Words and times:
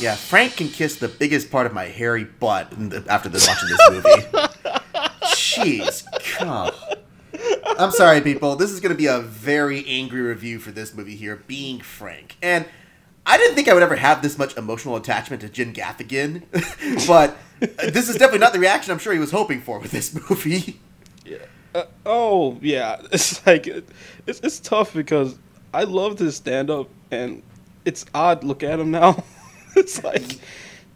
Yeah, 0.00 0.14
Frank 0.14 0.56
can 0.56 0.68
kiss 0.68 0.96
the 0.96 1.08
biggest 1.08 1.50
part 1.50 1.66
of 1.66 1.74
my 1.74 1.84
hairy 1.84 2.24
butt 2.24 2.72
after 3.08 3.28
the, 3.28 3.44
watching 3.46 3.68
this 3.68 3.90
movie. 3.90 4.48
Jeez, 5.34 6.04
God. 6.38 6.74
I'm 7.78 7.90
sorry, 7.90 8.20
people. 8.22 8.56
This 8.56 8.70
is 8.70 8.80
going 8.80 8.92
to 8.94 8.98
be 8.98 9.06
a 9.06 9.20
very 9.20 9.84
angry 9.86 10.22
review 10.22 10.58
for 10.58 10.70
this 10.70 10.94
movie 10.94 11.16
here, 11.16 11.36
Being 11.46 11.80
Frank. 11.80 12.36
And 12.42 12.64
I 13.26 13.36
didn't 13.36 13.54
think 13.56 13.68
I 13.68 13.74
would 13.74 13.82
ever 13.82 13.96
have 13.96 14.22
this 14.22 14.38
much 14.38 14.56
emotional 14.56 14.96
attachment 14.96 15.42
to 15.42 15.48
Jim 15.50 15.74
Gaffigan, 15.74 16.44
but 17.06 17.36
this 17.60 18.08
is 18.08 18.14
definitely 18.16 18.38
not 18.38 18.54
the 18.54 18.58
reaction 18.58 18.92
I'm 18.92 18.98
sure 18.98 19.12
he 19.12 19.18
was 19.18 19.30
hoping 19.30 19.60
for 19.60 19.78
with 19.78 19.90
this 19.90 20.14
movie. 20.30 20.80
Uh, 21.74 21.84
oh 22.04 22.58
yeah, 22.62 23.00
it's 23.12 23.46
like 23.46 23.66
it- 23.68 23.88
it's 24.26 24.40
it's 24.40 24.58
tough 24.58 24.92
because 24.92 25.38
I 25.72 25.84
love 25.84 26.18
his 26.18 26.34
stand 26.36 26.68
up 26.68 26.88
and 27.12 27.44
it's 27.84 28.04
odd 28.12 28.42
look 28.42 28.62
at 28.64 28.80
him 28.80 28.90
now. 28.90 29.22
it's 29.76 30.02
like, 30.04 30.38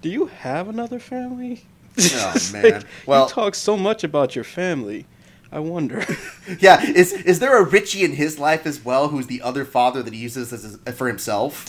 do 0.02 0.08
you 0.08 0.26
have 0.26 0.68
another 0.68 0.98
family? 0.98 1.64
Oh, 1.98 2.34
man. 2.52 2.62
like, 2.62 2.84
Well- 3.06 3.24
you 3.24 3.30
talk 3.30 3.54
so 3.54 3.76
much 3.76 4.04
about 4.04 4.34
your 4.34 4.44
family. 4.44 5.06
I 5.52 5.60
wonder. 5.60 6.04
Yeah, 6.60 6.82
is 6.84 7.12
is 7.14 7.38
there 7.38 7.56
a 7.56 7.64
Richie 7.64 8.04
in 8.04 8.12
his 8.12 8.38
life 8.38 8.66
as 8.66 8.84
well, 8.84 9.08
who's 9.08 9.28
the 9.28 9.40
other 9.40 9.64
father 9.64 10.02
that 10.02 10.12
he 10.12 10.20
uses 10.20 10.52
as 10.52 10.62
his, 10.62 10.76
for 10.94 11.08
himself? 11.08 11.64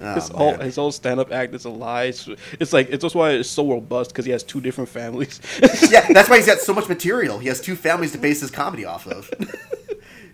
Oh, 0.00 0.14
his 0.14 0.28
whole 0.28 0.54
his 0.54 0.76
whole 0.76 0.90
stand 0.90 1.20
up 1.20 1.30
act 1.32 1.54
is 1.54 1.66
a 1.66 1.70
lie. 1.70 2.04
It's, 2.04 2.26
it's 2.58 2.72
like 2.72 2.88
it's 2.88 3.02
just 3.02 3.14
why 3.14 3.32
it's 3.32 3.50
so 3.50 3.68
robust 3.70 4.10
because 4.10 4.24
he 4.24 4.30
has 4.30 4.42
two 4.42 4.62
different 4.62 4.88
families. 4.88 5.38
yeah, 5.90 6.10
that's 6.12 6.30
why 6.30 6.36
he's 6.36 6.46
got 6.46 6.60
so 6.60 6.72
much 6.72 6.88
material. 6.88 7.38
He 7.38 7.48
has 7.48 7.60
two 7.60 7.76
families 7.76 8.12
to 8.12 8.18
base 8.18 8.40
his 8.40 8.50
comedy 8.50 8.86
off 8.86 9.06
of. 9.06 9.30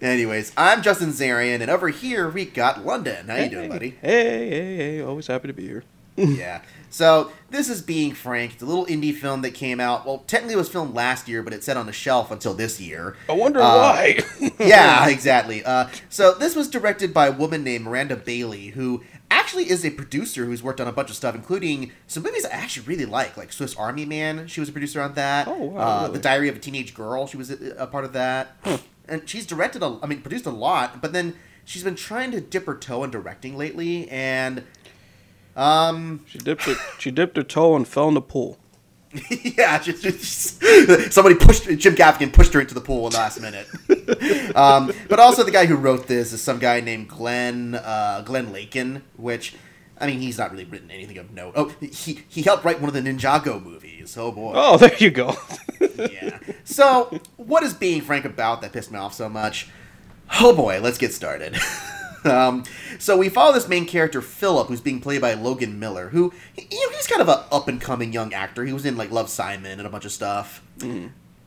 Anyways, 0.03 0.50
I'm 0.56 0.83
Justin 0.83 1.11
Zarian, 1.11 1.61
and 1.61 1.70
over 1.70 1.89
here 1.89 2.28
we 2.28 2.45
got 2.45 2.84
London. 2.84 3.28
How 3.28 3.36
you 3.36 3.48
doing, 3.48 3.69
buddy? 3.70 3.91
Hey, 4.03 4.50
hey, 4.50 4.77
hey! 4.77 5.00
Always 5.00 5.28
happy 5.28 5.47
to 5.47 5.55
be 5.55 5.67
here. 5.67 5.84
Yeah. 6.17 6.61
So 6.91 7.33
this 7.48 7.70
is 7.70 7.81
Being 7.81 8.12
Frank. 8.12 8.53
It's 8.53 8.62
a 8.62 8.67
little 8.67 8.84
indie 8.84 9.14
film 9.14 9.41
that 9.42 9.53
came 9.53 9.81
out. 9.81 10.05
Well, 10.05 10.19
technically 10.27 10.55
it 10.55 10.59
was 10.59 10.69
filmed 10.69 10.94
last 10.94 11.27
year, 11.27 11.42
but 11.42 11.55
it 11.55 11.64
sat 11.64 11.78
on 11.78 11.86
the 11.86 11.92
shelf 11.92 12.31
until 12.31 12.53
this 12.53 12.78
year. 12.78 13.17
I 13.31 13.33
wonder 13.33 13.61
Uh, 13.62 13.77
why. 13.78 14.19
yeah, 14.61 15.09
exactly. 15.09 15.64
Uh, 15.64 15.89
so 16.11 16.34
this 16.34 16.55
was 16.55 16.69
directed 16.69 17.14
by 17.14 17.28
a 17.28 17.33
woman 17.33 17.64
named 17.64 17.84
Miranda 17.87 18.14
Bailey, 18.16 18.66
who 18.69 19.03
actually 19.31 19.70
is 19.70 19.87
a 19.87 19.91
producer 19.91 20.44
who's 20.44 20.62
worked 20.62 20.83
on 20.83 20.87
a 20.89 20.92
bunch 20.92 21.09
of 21.09 21.16
stuff, 21.16 21.34
including 21.34 21.92
some 22.09 22.22
movies 22.25 22.44
I 22.44 22.50
actually 22.50 22.87
really 22.87 23.06
like, 23.06 23.39
like 23.39 23.50
Swiss 23.50 23.75
Army 23.77 24.05
Man. 24.05 24.47
She 24.48 24.61
was 24.61 24.69
a 24.69 24.72
producer 24.72 25.00
on 25.00 25.14
that. 25.14 25.48
Oh, 25.48 25.55
wow, 25.62 25.81
Uh, 25.81 26.00
really? 26.03 26.12
The 26.19 26.22
Diary 26.22 26.48
of 26.50 26.56
a 26.56 26.59
Teenage 26.59 26.92
Girl. 26.94 27.27
She 27.27 27.39
was 27.39 27.50
a, 27.50 27.75
a 27.78 27.87
part 27.87 28.05
of 28.05 28.12
that. 28.12 28.55
And 29.08 29.28
she's 29.28 29.47
directed 29.47 29.83
a, 29.83 29.98
I 30.03 30.06
mean, 30.06 30.20
produced 30.20 30.47
a 30.47 30.50
lot, 30.50 31.03
but 31.03 31.12
then 31.12 31.34
she's 31.64 31.83
been 31.84 31.97
trying 31.97 32.31
to 32.33 32.41
dip 32.41 32.67
her 32.67 32.77
toe 32.77 33.05
in 33.05 33.11
directing 33.11 33.56
lately, 33.56 34.09
and 34.09 34.64
um, 35.56 36.25
she 36.27 36.39
dipped 36.39 36.64
her 36.64 36.75
she 36.98 37.11
dipped 37.11 37.36
her 37.36 37.42
toe 37.42 37.77
and 37.77 37.86
fell 37.86 38.09
in 38.09 38.14
the 38.14 38.22
pool. 38.22 38.59
yeah, 39.42 39.78
just, 39.78 40.03
just- 40.03 41.12
somebody 41.12 41.34
pushed 41.34 41.64
Jim 41.64 41.94
Gaffigan 41.94 42.32
pushed 42.32 42.54
her 42.54 42.60
into 42.60 42.75
the 42.75 42.81
pool 42.81 43.06
in 43.06 43.12
the 43.12 43.19
last 43.19 43.41
minute. 43.41 43.66
um, 44.56 44.91
but 45.09 45.19
also, 45.21 45.43
the 45.44 45.50
guy 45.50 45.66
who 45.66 45.77
wrote 45.77 46.06
this 46.06 46.32
is 46.32 46.41
some 46.41 46.59
guy 46.59 46.81
named 46.81 47.09
Glenn 47.09 47.75
uh, 47.75 48.22
Glenn 48.25 48.53
Lakin, 48.53 49.03
which 49.16 49.54
I 50.03 50.07
mean, 50.09 50.21
he's 50.21 50.37
not 50.37 50.51
really 50.51 50.65
written 50.65 50.91
anything 50.91 51.17
of 51.17 51.33
note. 51.33 51.53
Oh, 51.55 51.73
he 51.81 52.25
he 52.29 52.43
helped 52.43 52.65
write 52.65 52.81
one 52.81 52.89
of 52.89 52.95
the 52.95 53.01
Ninjago 53.01 53.63
movies. 53.63 54.17
Oh 54.19 54.33
boy. 54.33 54.53
Oh, 54.55 54.77
there 54.77 54.95
you 54.99 55.11
go. 55.11 55.37
yeah. 55.97 56.41
So, 56.65 57.21
what 57.37 57.63
is 57.63 57.73
being 57.73 58.01
frank 58.03 58.25
about 58.25 58.63
that 58.63 58.73
pissed 58.73 58.91
me 58.91 58.99
off 58.99 59.15
so 59.15 59.29
much? 59.29 59.69
Oh 60.41 60.55
boy, 60.57 60.81
let's 60.81 60.99
get 60.99 61.15
started. 61.15 61.57
um, 62.25 62.65
so 62.99 63.17
we 63.17 63.29
follow 63.29 63.53
this 63.53 63.69
main 63.69 63.87
character 63.87 64.21
Philip, 64.21 64.67
who's 64.67 64.81
being 64.81 65.01
played 65.01 65.21
by 65.21 65.35
Logan 65.35 65.79
Miller, 65.79 66.09
who 66.09 66.33
you 66.57 66.87
know 66.87 66.97
he's 66.97 67.07
kind 67.07 67.23
of 67.23 67.29
an 67.29 67.39
up 67.53 67.69
and 67.69 67.81
coming 67.81 68.13
young 68.13 68.34
actor. 68.34 68.65
He 68.65 68.73
was 68.73 68.84
in 68.84 68.97
like 68.97 69.13
Love 69.13 69.31
Simon 69.31 69.79
and 69.79 69.87
a 69.87 69.91
bunch 69.91 70.05
of 70.05 70.13
stuff. 70.13 70.65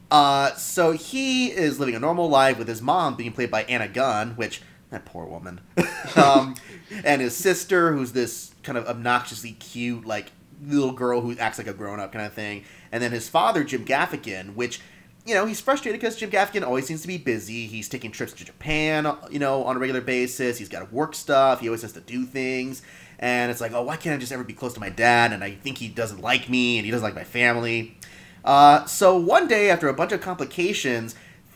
Uh, 0.09 0.53
so 0.55 0.91
he 0.91 1.51
is 1.51 1.77
living 1.77 1.95
a 1.95 1.99
normal 1.99 2.29
life 2.29 2.57
with 2.57 2.69
his 2.69 2.81
mom 2.81 3.15
being 3.15 3.33
played 3.33 3.51
by 3.51 3.63
Anna 3.63 3.89
Gunn, 3.89 4.31
which 4.37 4.61
that 4.89 5.05
poor 5.05 5.25
woman, 5.25 5.61
um, 6.15 6.55
and 7.03 7.21
his 7.21 7.35
sister, 7.35 7.93
who's 7.93 8.11
this 8.13 8.53
kind 8.63 8.77
of 8.77 8.87
obnoxiously 8.87 9.53
cute, 9.53 10.05
like 10.05 10.31
little 10.65 10.91
girl 10.91 11.21
who 11.21 11.37
acts 11.37 11.57
like 11.57 11.67
a 11.67 11.73
grown 11.73 11.99
up 11.99 12.11
kind 12.11 12.25
of 12.25 12.33
thing, 12.33 12.63
and 12.91 13.01
then 13.01 13.11
his 13.11 13.27
father, 13.27 13.63
Jim 13.63 13.85
Gaffigan, 13.85 14.55
which 14.55 14.79
you 15.25 15.33
know 15.33 15.45
he's 15.45 15.59
frustrated 15.59 15.99
because 15.99 16.15
Jim 16.15 16.29
Gaffigan 16.29 16.63
always 16.63 16.85
seems 16.85 17.01
to 17.01 17.07
be 17.07 17.17
busy. 17.17 17.67
He's 17.67 17.89
taking 17.89 18.11
trips 18.11 18.33
to 18.33 18.45
Japan, 18.45 19.17
you 19.29 19.39
know, 19.39 19.63
on 19.63 19.75
a 19.75 19.79
regular 19.79 20.01
basis. 20.01 20.57
He's 20.57 20.69
got 20.69 20.87
to 20.87 20.95
work 20.95 21.15
stuff. 21.15 21.61
He 21.61 21.67
always 21.67 21.81
has 21.81 21.93
to 21.93 22.01
do 22.01 22.25
things. 22.25 22.81
And 23.17 23.49
it's 23.49 23.61
like, 23.61 23.71
oh, 23.71 23.81
why 23.83 23.95
can't 23.95 24.13
I 24.13 24.17
just 24.17 24.31
ever 24.31 24.43
be 24.43 24.53
close 24.53 24.73
to 24.73 24.79
my 24.79 24.89
dad? 24.89 25.31
And 25.31 25.43
I 25.43 25.51
think 25.51 25.77
he 25.77 25.87
doesn't 25.87 26.21
like 26.21 26.49
me, 26.49 26.77
and 26.77 26.85
he 26.85 26.91
doesn't 26.91 27.03
like 27.03 27.15
my 27.15 27.23
family. 27.23 27.97
Uh, 28.43 28.85
so 28.85 29.17
one 29.17 29.47
day, 29.47 29.69
after 29.69 29.87
a 29.87 29.93
bunch 29.93 30.11
of 30.11 30.21
complications, 30.21 31.15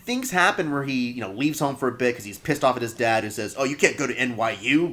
things 0.09 0.31
happen 0.31 0.71
where 0.71 0.85
he, 0.85 1.11
you 1.11 1.21
know, 1.21 1.31
leaves 1.31 1.59
home 1.59 1.75
for 1.75 1.87
a 1.87 1.91
bit 1.91 2.13
because 2.13 2.25
he's 2.25 2.39
pissed 2.39 2.63
off 2.63 2.75
at 2.75 2.81
his 2.81 2.95
dad, 2.95 3.23
who 3.23 3.29
says, 3.29 3.53
"Oh, 3.55 3.63
you 3.63 3.75
can't 3.75 3.95
go 3.95 4.07
to 4.07 4.13
NYU." 4.15 4.91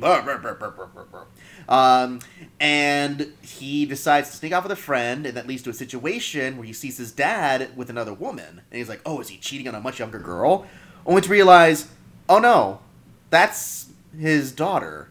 Um, 1.71 2.21
and 2.61 3.33
he 3.41 3.87
decides 3.87 4.29
to 4.29 4.37
sneak 4.37 4.53
off 4.53 4.65
with 4.65 4.73
a 4.73 4.77
friend, 4.77 5.25
and 5.25 5.35
that 5.35 5.47
leads 5.47 5.63
to 5.63 5.71
a 5.71 5.73
situation 5.73 6.59
where 6.59 6.67
he 6.67 6.75
sees 6.75 6.99
his 6.99 7.13
dad 7.13 7.75
with 7.75 7.89
another 7.89 8.13
woman, 8.13 8.61
and 8.71 8.79
he's 8.79 8.91
like, 8.91 9.01
"Oh, 9.07 9.21
is 9.21 9.29
he 9.29 9.39
cheating 9.39 9.67
on 9.67 9.75
a 9.75 9.81
much 9.81 9.99
younger 9.99 10.19
girl?" 10.19 10.67
Only 11.07 11.23
to 11.23 11.31
realize, 11.31 11.89
"Oh 12.29 12.39
no, 12.39 12.81
that's 13.31 13.87
his 14.19 14.53
daughter," 14.53 15.09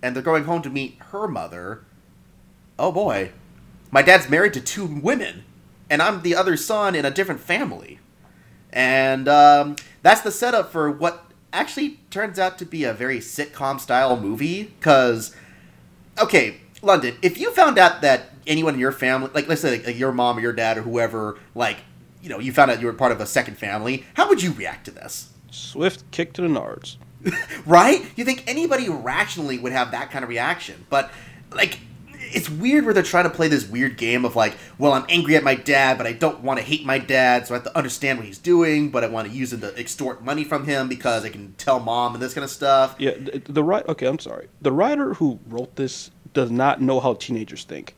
and 0.00 0.14
they're 0.14 0.22
going 0.22 0.44
home 0.44 0.62
to 0.62 0.70
meet 0.70 0.96
her 1.10 1.26
mother. 1.26 1.82
Oh 2.78 2.92
boy, 2.92 3.32
my 3.90 4.02
dad's 4.02 4.30
married 4.30 4.52
to 4.54 4.60
two 4.60 4.86
women, 4.86 5.42
and 5.90 6.00
I'm 6.00 6.22
the 6.22 6.36
other 6.36 6.56
son 6.56 6.94
in 6.94 7.04
a 7.04 7.10
different 7.10 7.40
family. 7.40 7.98
And 8.72 9.28
um, 9.28 9.76
that's 10.02 10.20
the 10.20 10.30
setup 10.30 10.70
for 10.72 10.90
what 10.90 11.24
actually 11.52 12.00
turns 12.10 12.38
out 12.38 12.58
to 12.58 12.64
be 12.64 12.84
a 12.84 12.92
very 12.92 13.18
sitcom 13.18 13.80
style 13.80 14.18
movie. 14.18 14.64
Because, 14.64 15.34
okay, 16.20 16.58
London, 16.82 17.16
if 17.22 17.38
you 17.38 17.50
found 17.52 17.78
out 17.78 18.02
that 18.02 18.30
anyone 18.46 18.74
in 18.74 18.80
your 18.80 18.92
family, 18.92 19.30
like 19.34 19.48
let's 19.48 19.60
say 19.60 19.82
like, 19.84 19.98
your 19.98 20.12
mom 20.12 20.38
or 20.38 20.40
your 20.40 20.52
dad 20.52 20.78
or 20.78 20.82
whoever, 20.82 21.38
like, 21.54 21.78
you 22.22 22.28
know, 22.28 22.38
you 22.38 22.52
found 22.52 22.70
out 22.70 22.80
you 22.80 22.86
were 22.86 22.92
part 22.92 23.12
of 23.12 23.20
a 23.20 23.26
second 23.26 23.56
family, 23.56 24.04
how 24.14 24.28
would 24.28 24.42
you 24.42 24.52
react 24.52 24.84
to 24.84 24.90
this? 24.90 25.30
Swift 25.50 26.08
kick 26.10 26.32
to 26.34 26.42
the 26.42 26.48
nards. 26.48 26.96
right? 27.66 28.04
You 28.16 28.24
think 28.24 28.44
anybody 28.46 28.88
rationally 28.88 29.58
would 29.58 29.72
have 29.72 29.90
that 29.90 30.10
kind 30.10 30.22
of 30.22 30.28
reaction, 30.28 30.86
but 30.88 31.10
like 31.52 31.78
it's 32.32 32.48
weird 32.48 32.84
where 32.84 32.94
they're 32.94 33.02
trying 33.02 33.24
to 33.24 33.30
play 33.30 33.48
this 33.48 33.66
weird 33.66 33.96
game 33.96 34.24
of 34.24 34.36
like, 34.36 34.56
well, 34.78 34.92
I'm 34.92 35.06
angry 35.08 35.36
at 35.36 35.44
my 35.44 35.54
dad, 35.54 35.98
but 35.98 36.06
I 36.06 36.12
don't 36.12 36.40
want 36.40 36.58
to 36.58 36.64
hate 36.64 36.84
my 36.84 36.98
dad, 36.98 37.46
so 37.46 37.54
I 37.54 37.58
have 37.58 37.64
to 37.64 37.76
understand 37.76 38.18
what 38.18 38.26
he's 38.26 38.38
doing, 38.38 38.90
but 38.90 39.04
I 39.04 39.08
want 39.08 39.28
to 39.28 39.34
use 39.34 39.52
him 39.52 39.60
to 39.60 39.78
extort 39.78 40.24
money 40.24 40.44
from 40.44 40.64
him 40.64 40.88
because 40.88 41.24
I 41.24 41.28
can 41.28 41.54
tell 41.58 41.80
mom 41.80 42.14
and 42.14 42.22
this 42.22 42.34
kind 42.34 42.44
of 42.44 42.50
stuff. 42.50 42.96
Yeah, 42.98 43.12
the, 43.12 43.42
the 43.46 43.64
right. 43.64 43.86
Okay, 43.88 44.06
I'm 44.06 44.18
sorry. 44.18 44.48
The 44.60 44.72
writer 44.72 45.14
who 45.14 45.38
wrote 45.46 45.76
this 45.76 46.10
does 46.32 46.50
not 46.50 46.80
know 46.80 47.00
how 47.00 47.14
teenagers 47.14 47.64
think. 47.64 47.94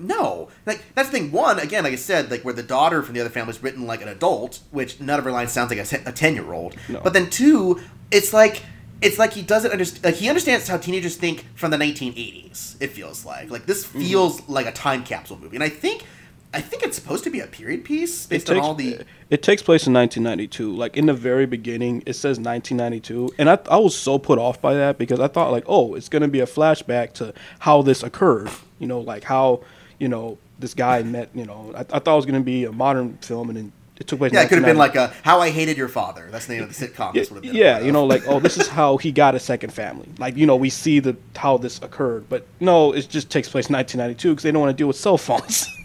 No, 0.00 0.48
like 0.64 0.82
that's 0.94 1.10
the 1.10 1.18
thing. 1.18 1.32
One, 1.32 1.58
again, 1.58 1.82
like 1.82 1.92
I 1.92 1.96
said, 1.96 2.30
like 2.30 2.44
where 2.44 2.54
the 2.54 2.62
daughter 2.62 3.02
from 3.02 3.14
the 3.14 3.20
other 3.20 3.30
family 3.30 3.50
is 3.50 3.62
written 3.62 3.84
like 3.86 4.00
an 4.00 4.08
adult, 4.08 4.60
which 4.70 5.00
none 5.00 5.18
of 5.18 5.24
her 5.24 5.32
lines 5.32 5.50
sounds 5.50 5.70
like 5.70 5.80
a 5.80 6.12
ten 6.12 6.34
year 6.34 6.52
old. 6.52 6.76
No. 6.88 7.00
But 7.00 7.14
then 7.14 7.28
two, 7.28 7.80
it's 8.12 8.32
like 8.32 8.62
it's 9.00 9.18
like 9.18 9.32
he 9.32 9.42
doesn't 9.42 9.70
understand. 9.70 10.04
Like 10.04 10.14
he 10.16 10.28
understands 10.28 10.68
how 10.68 10.76
teenagers 10.76 11.16
think 11.16 11.44
from 11.54 11.70
the 11.70 11.76
1980s. 11.76 12.76
It 12.80 12.88
feels 12.88 13.24
like 13.24 13.50
like 13.50 13.66
this 13.66 13.86
Mm-hmm. 13.86 14.00
feels 14.00 14.48
like 14.48 14.66
a 14.66 14.72
time 14.72 15.04
capsule 15.04 15.38
movie, 15.38 15.56
and 15.56 15.64
I 15.64 15.68
think 15.68 16.04
I 16.52 16.60
think 16.62 16.82
it's 16.82 16.96
supposed 16.96 17.24
to 17.24 17.30
be 17.30 17.40
a 17.40 17.46
period 17.46 17.84
piece 17.84 18.26
based 18.26 18.46
takes, 18.46 18.58
on 18.58 18.64
all 18.64 18.74
the. 18.74 19.04
It 19.30 19.42
takes 19.42 19.62
place 19.62 19.86
in 19.86 19.92
1992. 19.92 20.74
Like 20.74 20.96
in 20.96 21.06
the 21.06 21.12
very 21.14 21.44
beginning, 21.46 22.02
it 22.06 22.14
says 22.14 22.38
1992, 22.40 23.34
and 23.38 23.50
I 23.50 23.58
I 23.70 23.76
was 23.76 23.94
so 23.96 24.18
put 24.18 24.38
off 24.38 24.60
by 24.60 24.74
that 24.74 24.98
because 24.98 25.20
I 25.20 25.28
thought 25.28 25.52
like, 25.52 25.64
oh, 25.66 25.94
it's 25.94 26.08
gonna 26.08 26.28
be 26.28 26.40
a 26.40 26.46
flashback 26.46 27.12
to 27.14 27.34
how 27.60 27.82
this 27.82 28.02
occurred. 28.02 28.50
You 28.78 28.86
know, 28.86 29.00
like 29.00 29.24
how 29.24 29.62
you 29.98 30.08
know 30.08 30.38
this 30.58 30.74
guy 30.74 31.02
met. 31.02 31.28
You 31.34 31.44
know, 31.44 31.72
I, 31.76 31.80
I 31.80 31.98
thought 31.98 32.14
it 32.14 32.16
was 32.16 32.26
gonna 32.26 32.40
be 32.40 32.64
a 32.64 32.72
modern 32.72 33.18
film, 33.18 33.50
and 33.50 33.56
then 33.58 33.72
it 33.98 34.06
took 34.06 34.18
place. 34.18 34.32
Yeah, 34.32 34.42
it 34.42 34.48
could 34.48 34.58
have 34.58 34.66
been 34.66 34.76
like 34.76 34.94
a 34.94 35.12
"How 35.22 35.40
I 35.40 35.50
Hated 35.50 35.76
Your 35.76 35.88
Father." 35.88 36.28
That's 36.30 36.46
the 36.46 36.54
name 36.54 36.62
of 36.62 36.74
the 36.74 36.86
sitcom. 36.86 37.14
Yeah, 37.14 37.20
this 37.20 37.30
would 37.30 37.44
have 37.44 37.52
been 37.52 37.60
yeah, 37.60 37.80
you 37.80 37.92
know, 37.92 38.04
like 38.04 38.22
oh, 38.26 38.40
this 38.40 38.56
is 38.56 38.68
how 38.68 38.96
he 38.96 39.12
got 39.12 39.34
a 39.34 39.40
second 39.40 39.72
family. 39.72 40.08
Like 40.18 40.36
you 40.36 40.46
know, 40.46 40.56
we 40.56 40.70
see 40.70 41.00
the 41.00 41.16
how 41.36 41.58
this 41.58 41.78
occurred, 41.82 42.28
but 42.28 42.46
no, 42.60 42.92
it 42.92 43.08
just 43.08 43.30
takes 43.30 43.48
place 43.48 43.68
in 43.68 43.74
1992 43.74 44.30
because 44.30 44.42
they 44.42 44.52
don't 44.52 44.62
want 44.62 44.70
to 44.70 44.80
deal 44.80 44.86
with 44.86 44.96
cell 44.96 45.18
phones. 45.18 45.68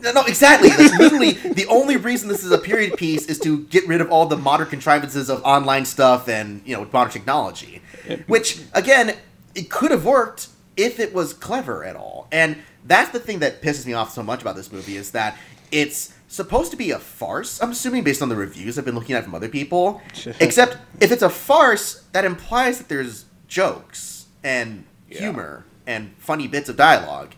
No, 0.00 0.12
no, 0.12 0.24
exactly. 0.24 0.70
That's 0.70 0.98
literally 0.98 1.32
the 1.32 1.66
only 1.66 1.98
reason 1.98 2.28
this 2.28 2.42
is 2.42 2.50
a 2.50 2.56
period 2.56 2.96
piece 2.96 3.26
is 3.26 3.38
to 3.40 3.64
get 3.64 3.86
rid 3.86 4.00
of 4.00 4.10
all 4.10 4.24
the 4.24 4.36
modern 4.36 4.68
contrivances 4.68 5.28
of 5.28 5.42
online 5.42 5.84
stuff 5.84 6.26
and 6.26 6.62
you 6.64 6.74
know 6.74 6.88
modern 6.90 7.12
technology. 7.12 7.82
Which 8.26 8.62
again, 8.72 9.16
it 9.54 9.68
could 9.68 9.90
have 9.90 10.06
worked 10.06 10.48
if 10.76 10.98
it 10.98 11.12
was 11.12 11.34
clever 11.34 11.84
at 11.84 11.96
all. 11.96 12.28
And 12.32 12.56
that's 12.84 13.10
the 13.10 13.20
thing 13.20 13.40
that 13.40 13.60
pisses 13.60 13.84
me 13.84 13.92
off 13.92 14.12
so 14.12 14.22
much 14.22 14.40
about 14.40 14.56
this 14.56 14.72
movie 14.72 14.96
is 14.96 15.10
that 15.10 15.36
it's 15.70 16.14
supposed 16.28 16.70
to 16.70 16.76
be 16.76 16.90
a 16.92 16.98
farce. 16.98 17.60
I'm 17.60 17.70
assuming 17.72 18.04
based 18.04 18.22
on 18.22 18.28
the 18.28 18.36
reviews 18.36 18.78
I've 18.78 18.84
been 18.84 18.94
looking 18.94 19.16
at 19.16 19.24
from 19.24 19.34
other 19.34 19.48
people. 19.48 20.00
Except 20.40 20.76
if 21.00 21.10
it's 21.10 21.22
a 21.22 21.30
farce, 21.30 22.04
that 22.12 22.24
implies 22.24 22.78
that 22.78 22.88
there's 22.88 23.24
jokes 23.48 24.26
and 24.44 24.84
Yeah. 25.08 25.20
humor 25.20 25.64
and 25.86 26.14
funny 26.18 26.46
bits 26.46 26.68
of 26.68 26.76
dialogue 26.76 27.34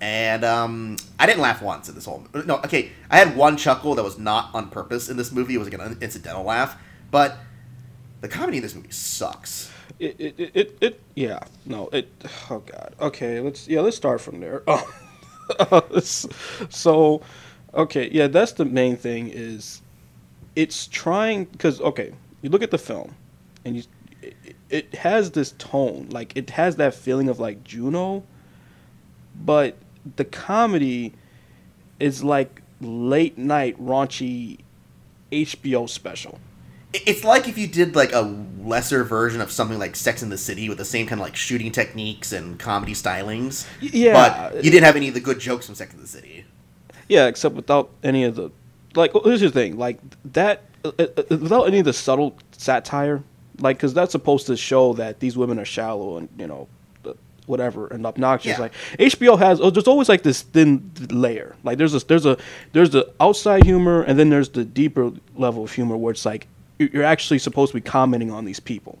and 0.00 0.44
um, 0.44 0.96
I 1.18 1.24
didn't 1.26 1.40
laugh 1.40 1.62
once 1.62 1.88
in 1.88 1.94
this 1.94 2.04
whole. 2.04 2.26
No, 2.44 2.56
okay, 2.58 2.90
I 3.10 3.16
had 3.18 3.34
one 3.34 3.56
chuckle 3.56 3.94
that 3.94 4.02
was 4.02 4.18
not 4.18 4.50
on 4.54 4.68
purpose 4.68 5.08
in 5.08 5.16
this 5.16 5.32
movie. 5.32 5.54
It 5.54 5.58
was 5.58 5.70
like 5.70 5.80
an 5.80 5.96
incidental 6.02 6.42
laugh, 6.44 6.76
but 7.10 7.38
the 8.20 8.28
comedy 8.28 8.58
in 8.58 8.62
this 8.62 8.74
movie 8.74 8.90
sucks. 8.90 9.70
it, 9.98 10.16
it, 10.18 10.34
it, 10.38 10.50
it, 10.54 10.78
it, 10.82 11.00
yeah, 11.14 11.40
no, 11.64 11.88
it. 11.94 12.10
Oh 12.50 12.58
God. 12.60 12.94
Okay, 13.00 13.40
let's 13.40 13.66
yeah, 13.68 13.80
let's 13.80 13.96
start 13.96 14.20
from 14.20 14.38
there. 14.40 14.62
Oh, 14.66 15.90
so, 16.68 17.22
okay, 17.76 18.10
yeah, 18.10 18.26
that's 18.26 18.52
the 18.52 18.64
main 18.64 18.96
thing 18.96 19.28
is, 19.28 19.82
it's 20.54 20.86
trying 20.86 21.44
because 21.44 21.80
okay, 21.80 22.12
you 22.42 22.50
look 22.50 22.62
at 22.62 22.70
the 22.70 22.78
film, 22.78 23.14
and 23.64 23.76
you, 23.76 23.82
it, 24.22 24.34
it 24.70 24.94
has 24.94 25.30
this 25.30 25.52
tone, 25.58 26.08
like 26.10 26.36
it 26.36 26.50
has 26.50 26.76
that 26.76 26.94
feeling 26.94 27.28
of 27.28 27.38
like 27.38 27.62
Juno, 27.62 28.24
but 29.44 29.76
the 30.16 30.24
comedy 30.24 31.12
is 32.00 32.24
like 32.24 32.62
late 32.80 33.38
night 33.38 33.78
raunchy 33.82 34.60
HBO 35.32 35.88
special. 35.88 36.38
It's 36.92 37.24
like 37.24 37.46
if 37.48 37.58
you 37.58 37.66
did 37.66 37.94
like 37.94 38.12
a 38.12 38.20
lesser 38.60 39.04
version 39.04 39.40
of 39.40 39.50
something 39.50 39.78
like 39.78 39.96
Sex 39.96 40.22
in 40.22 40.30
the 40.30 40.38
City 40.38 40.68
with 40.68 40.78
the 40.78 40.84
same 40.84 41.06
kind 41.06 41.20
of 41.20 41.26
like 41.26 41.36
shooting 41.36 41.70
techniques 41.70 42.32
and 42.32 42.58
comedy 42.58 42.94
stylings. 42.94 43.66
Yeah. 43.80 44.12
but 44.14 44.64
you 44.64 44.70
didn't 44.70 44.84
have 44.84 44.96
any 44.96 45.08
of 45.08 45.14
the 45.14 45.20
good 45.20 45.38
jokes 45.38 45.66
from 45.66 45.74
Sex 45.74 45.92
in 45.92 46.00
the 46.00 46.06
City. 46.06 46.46
Yeah, 47.08 47.26
except 47.26 47.54
without 47.54 47.90
any 48.02 48.24
of 48.24 48.34
the 48.36 48.50
like. 48.94 49.14
well, 49.14 49.24
Here's 49.24 49.40
the 49.40 49.50
thing: 49.50 49.78
like 49.78 49.98
that, 50.32 50.62
uh, 50.84 50.92
uh, 50.98 51.06
uh, 51.16 51.22
without 51.30 51.64
any 51.64 51.78
of 51.78 51.84
the 51.84 51.92
subtle 51.92 52.36
satire, 52.52 53.22
like 53.60 53.76
because 53.76 53.94
that's 53.94 54.12
supposed 54.12 54.46
to 54.46 54.56
show 54.56 54.92
that 54.94 55.20
these 55.20 55.36
women 55.36 55.58
are 55.58 55.64
shallow 55.64 56.16
and 56.16 56.28
you 56.38 56.46
know, 56.46 56.68
uh, 57.04 57.12
whatever 57.46 57.86
and 57.88 58.04
obnoxious. 58.06 58.52
Yeah. 58.52 58.60
Like 58.60 58.72
HBO 58.98 59.38
has, 59.38 59.60
oh, 59.60 59.70
there's 59.70 59.86
always 59.86 60.08
like 60.08 60.22
this 60.22 60.42
thin 60.42 60.90
layer. 61.10 61.54
Like 61.62 61.78
there's 61.78 61.94
a 61.94 62.04
there's 62.06 62.26
a 62.26 62.36
there's 62.72 62.90
the 62.90 63.12
outside 63.20 63.64
humor 63.64 64.02
and 64.02 64.18
then 64.18 64.30
there's 64.30 64.48
the 64.48 64.64
deeper 64.64 65.12
level 65.36 65.64
of 65.64 65.72
humor 65.72 65.96
where 65.96 66.12
it's 66.12 66.26
like 66.26 66.48
you're 66.78 67.04
actually 67.04 67.38
supposed 67.38 67.72
to 67.72 67.76
be 67.76 67.80
commenting 67.80 68.30
on 68.30 68.44
these 68.44 68.60
people. 68.60 68.98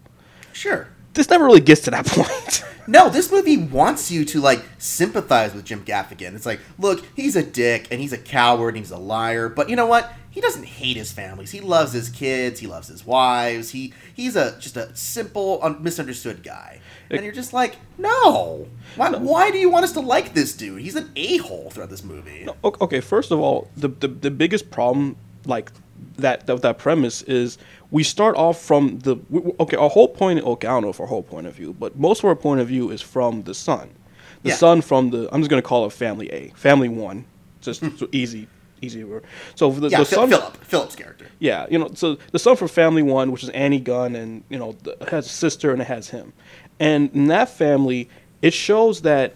Sure. 0.52 0.88
This 1.16 1.28
never 1.28 1.44
really 1.44 1.60
gets 1.60 1.80
to 1.82 1.90
that 1.90 2.06
point. 2.06 2.62
No, 2.86 3.08
this 3.08 3.32
movie 3.32 3.56
wants 3.56 4.10
you 4.12 4.24
to 4.26 4.40
like 4.40 4.62
sympathize 4.78 5.52
with 5.54 5.64
Jim 5.64 5.84
Gaffigan. 5.84 6.34
It's 6.36 6.46
like, 6.46 6.60
look, 6.78 7.04
he's 7.16 7.34
a 7.34 7.42
dick 7.42 7.88
and 7.90 8.00
he's 8.00 8.12
a 8.12 8.18
coward 8.18 8.68
and 8.76 8.78
he's 8.78 8.92
a 8.92 8.98
liar, 8.98 9.48
but 9.48 9.68
you 9.68 9.74
know 9.74 9.86
what? 9.86 10.12
He 10.30 10.40
doesn't 10.42 10.64
hate 10.66 10.96
his 10.98 11.10
families. 11.10 11.50
He 11.50 11.60
loves 11.60 11.92
his 11.94 12.10
kids. 12.10 12.60
He 12.60 12.66
loves 12.66 12.88
his 12.88 13.04
wives. 13.06 13.70
He 13.70 13.92
he's 14.14 14.36
a 14.36 14.56
just 14.60 14.76
a 14.76 14.94
simple, 14.94 15.58
un- 15.62 15.82
misunderstood 15.82 16.42
guy. 16.44 16.80
And 17.10 17.24
you're 17.24 17.32
just 17.32 17.52
like, 17.54 17.76
no. 17.96 18.68
Why, 18.96 19.10
why 19.12 19.50
do 19.50 19.56
you 19.58 19.70
want 19.70 19.84
us 19.84 19.92
to 19.92 20.00
like 20.00 20.34
this 20.34 20.52
dude? 20.54 20.82
He's 20.82 20.94
an 20.96 21.10
a 21.16 21.38
hole 21.38 21.70
throughout 21.70 21.88
this 21.90 22.04
movie. 22.04 22.46
O- 22.62 22.74
Okay, 22.82 23.00
first 23.00 23.30
of 23.32 23.40
all, 23.40 23.68
the, 23.76 23.88
the 23.88 24.08
the 24.08 24.30
biggest 24.30 24.70
problem 24.70 25.16
like 25.46 25.72
that 26.18 26.46
that 26.46 26.62
that 26.62 26.78
premise 26.78 27.22
is 27.22 27.58
we 27.90 28.02
start 28.02 28.36
off 28.36 28.60
from 28.60 28.98
the 29.00 29.16
w- 29.16 29.40
w- 29.42 29.56
okay 29.60 29.76
our 29.76 29.88
whole 29.90 30.08
point 30.08 30.42
okay 30.44 30.66
I 30.68 30.72
don't 30.72 30.82
know 30.82 30.90
if 30.90 31.00
our 31.00 31.06
whole 31.06 31.22
point 31.22 31.46
of 31.46 31.54
view 31.54 31.74
but 31.78 31.98
most 31.98 32.20
of 32.20 32.24
our 32.26 32.36
point 32.36 32.60
of 32.60 32.68
view 32.68 32.90
is 32.90 33.02
from 33.02 33.42
the 33.42 33.54
son, 33.54 33.90
the 34.42 34.50
Yeah. 34.50 34.54
son 34.56 34.80
from 34.82 35.10
the 35.10 35.28
I'm 35.32 35.40
just 35.40 35.50
gonna 35.50 35.62
call 35.62 35.86
it 35.86 35.92
family 35.92 36.30
A 36.32 36.48
family 36.56 36.88
one 36.88 37.24
just 37.60 37.80
hmm. 37.80 37.96
so 37.96 38.08
easy 38.12 38.48
easy 38.82 39.02
word. 39.04 39.24
so 39.54 39.70
for 39.72 39.80
the. 39.80 39.88
Yeah, 39.88 40.00
the 40.00 40.04
son 40.04 40.28
Philip. 40.28 40.56
Philip's 40.64 40.94
character. 40.94 41.26
yeah, 41.38 41.66
you 41.70 41.78
know, 41.78 41.88
so 41.94 42.18
the 42.32 42.38
son 42.38 42.56
from 42.56 42.68
Family 42.68 43.02
One, 43.02 43.32
which 43.32 43.42
is 43.42 43.48
Annie 43.48 43.80
Gunn, 43.80 44.14
and 44.14 44.44
you 44.50 44.58
know, 44.58 44.76
the, 44.82 44.96
has 45.10 45.24
a 45.26 45.30
sister 45.30 45.72
and 45.72 45.80
it 45.80 45.86
has 45.86 46.10
him, 46.10 46.34
and 46.78 47.10
in 47.14 47.28
that 47.28 47.48
family, 47.48 48.08
it 48.42 48.52
shows 48.52 49.00
that 49.00 49.32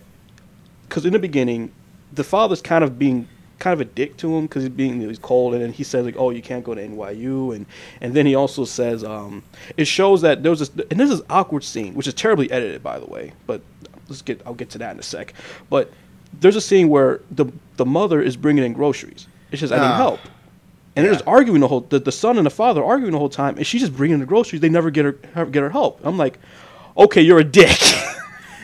because 0.86 1.06
in 1.06 1.14
the 1.14 1.18
beginning, 1.18 1.72
the 2.12 2.22
father's 2.22 2.60
kind 2.60 2.84
of 2.84 2.98
being 2.98 3.26
kind 3.60 3.72
of 3.74 3.80
a 3.80 3.84
dick 3.84 4.16
to 4.16 4.36
him 4.36 4.46
because 4.46 4.64
he's 4.64 4.70
being 4.72 5.00
he's 5.00 5.18
cold, 5.20 5.54
and 5.54 5.62
then 5.62 5.72
he 5.72 5.84
says 5.84 6.04
like, 6.04 6.16
"Oh, 6.18 6.30
you 6.30 6.42
can't 6.42 6.64
go 6.64 6.74
to 6.74 6.80
NYU," 6.82 7.54
and 7.54 7.66
and 8.00 8.12
then 8.14 8.26
he 8.26 8.34
also 8.34 8.64
says, 8.64 9.04
um, 9.04 9.42
it 9.76 9.86
shows 9.86 10.22
that 10.22 10.42
there 10.42 10.50
was 10.50 10.58
this 10.58 10.70
and 10.90 10.98
there's 10.98 11.10
this 11.10 11.22
awkward 11.30 11.62
scene, 11.62 11.94
which 11.94 12.08
is 12.08 12.14
terribly 12.14 12.50
edited, 12.50 12.82
by 12.82 12.98
the 12.98 13.06
way, 13.06 13.32
but 13.46 13.60
let's 14.08 14.22
get 14.22 14.40
I'll 14.44 14.54
get 14.54 14.70
to 14.70 14.78
that 14.78 14.92
in 14.94 14.98
a 14.98 15.02
sec, 15.04 15.32
but 15.70 15.92
there's 16.40 16.56
a 16.56 16.60
scene 16.60 16.88
where 16.88 17.20
the 17.30 17.46
the 17.76 17.86
mother 17.86 18.20
is 18.20 18.36
bringing 18.36 18.64
in 18.64 18.72
groceries. 18.72 19.28
It's 19.52 19.60
just 19.60 19.72
I 19.72 19.76
need 19.76 19.82
Ah. 19.84 19.96
help. 19.96 20.20
And 20.96 21.04
they're 21.06 21.12
just 21.12 21.26
arguing 21.26 21.60
the 21.60 21.68
whole 21.68 21.82
the, 21.82 21.98
the 22.00 22.12
son 22.12 22.36
and 22.36 22.44
the 22.44 22.50
father 22.50 22.80
are 22.82 22.84
arguing 22.92 23.12
the 23.12 23.18
whole 23.18 23.28
time, 23.28 23.56
and 23.56 23.66
she's 23.66 23.80
just 23.80 23.94
bringing 23.96 24.18
the 24.18 24.26
groceries. 24.26 24.60
They 24.60 24.68
never 24.68 24.90
get 24.90 25.04
her 25.04 25.12
get 25.46 25.62
her 25.62 25.70
help. 25.70 26.00
I'm 26.02 26.16
like, 26.18 26.38
okay, 26.96 27.20
you're 27.22 27.38
a 27.38 27.44
dick. 27.44 27.78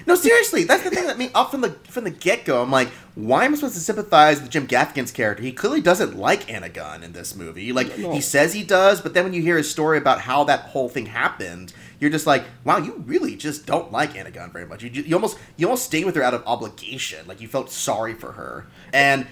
No, 0.06 0.14
seriously, 0.14 0.62
that's 0.64 0.84
the 0.84 0.90
thing 0.90 1.06
that 1.06 1.18
me 1.18 1.30
up 1.34 1.50
from 1.50 1.62
the 1.62 1.70
from 1.88 2.04
the 2.04 2.10
get 2.10 2.44
go. 2.44 2.62
I'm 2.62 2.70
like, 2.70 2.88
why 3.16 3.44
am 3.44 3.52
I 3.52 3.56
supposed 3.56 3.74
to 3.74 3.80
sympathize 3.80 4.40
with 4.40 4.50
Jim 4.50 4.66
Gaffigan's 4.68 5.10
character? 5.10 5.42
He 5.42 5.52
clearly 5.52 5.80
doesn't 5.80 6.16
like 6.16 6.52
Anna 6.52 6.68
Gunn 6.68 7.02
in 7.02 7.12
this 7.12 7.34
movie. 7.34 7.72
Like 7.72 7.98
No. 7.98 8.12
he 8.12 8.20
says 8.20 8.54
he 8.54 8.62
does, 8.62 9.00
but 9.00 9.14
then 9.14 9.24
when 9.24 9.32
you 9.34 9.42
hear 9.42 9.56
his 9.56 9.68
story 9.68 9.98
about 9.98 10.20
how 10.20 10.44
that 10.44 10.60
whole 10.60 10.88
thing 10.88 11.06
happened, 11.06 11.72
you're 11.98 12.10
just 12.10 12.26
like, 12.26 12.44
wow, 12.64 12.76
you 12.78 13.02
really 13.06 13.34
just 13.34 13.66
don't 13.66 13.90
like 13.90 14.16
Anna 14.16 14.30
Gunn 14.30 14.52
very 14.52 14.66
much. 14.66 14.82
You, 14.84 14.90
you 14.90 15.14
almost 15.16 15.38
you 15.56 15.66
almost 15.66 15.84
stay 15.86 16.04
with 16.04 16.14
her 16.14 16.22
out 16.22 16.34
of 16.34 16.44
obligation. 16.46 17.26
Like 17.26 17.40
you 17.40 17.48
felt 17.48 17.70
sorry 17.72 18.14
for 18.14 18.32
her, 18.32 18.66
and 18.92 19.26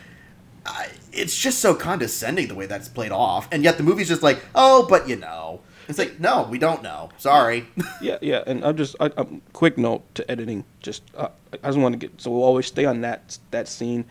I, 0.66 0.88
it's 1.12 1.36
just 1.36 1.58
so 1.60 1.74
condescending 1.74 2.48
the 2.48 2.54
way 2.54 2.66
that's 2.66 2.88
played 2.88 3.12
off. 3.12 3.48
And 3.52 3.62
yet 3.62 3.76
the 3.76 3.82
movie's 3.84 4.08
just 4.08 4.22
like, 4.22 4.44
oh, 4.54 4.86
but 4.88 5.08
you 5.08 5.16
know, 5.16 5.60
it's 5.88 5.98
like, 5.98 6.20
no, 6.20 6.46
we 6.50 6.58
don't 6.58 6.82
know. 6.82 7.10
Sorry. 7.18 7.66
yeah, 8.00 8.18
yeah. 8.20 8.42
And 8.46 8.64
I'm 8.64 8.76
just, 8.76 8.96
I, 9.00 9.10
I'm 9.16 9.42
quick 9.52 9.78
note 9.78 10.02
to 10.14 10.30
editing. 10.30 10.64
Just, 10.80 11.02
uh, 11.16 11.28
I 11.52 11.68
just 11.68 11.78
want 11.78 11.92
to 11.92 11.98
get 11.98 12.20
so 12.20 12.30
we'll 12.30 12.42
always 12.42 12.66
stay 12.66 12.84
on 12.84 13.00
that 13.02 13.38
that 13.50 13.68
scene. 13.68 14.04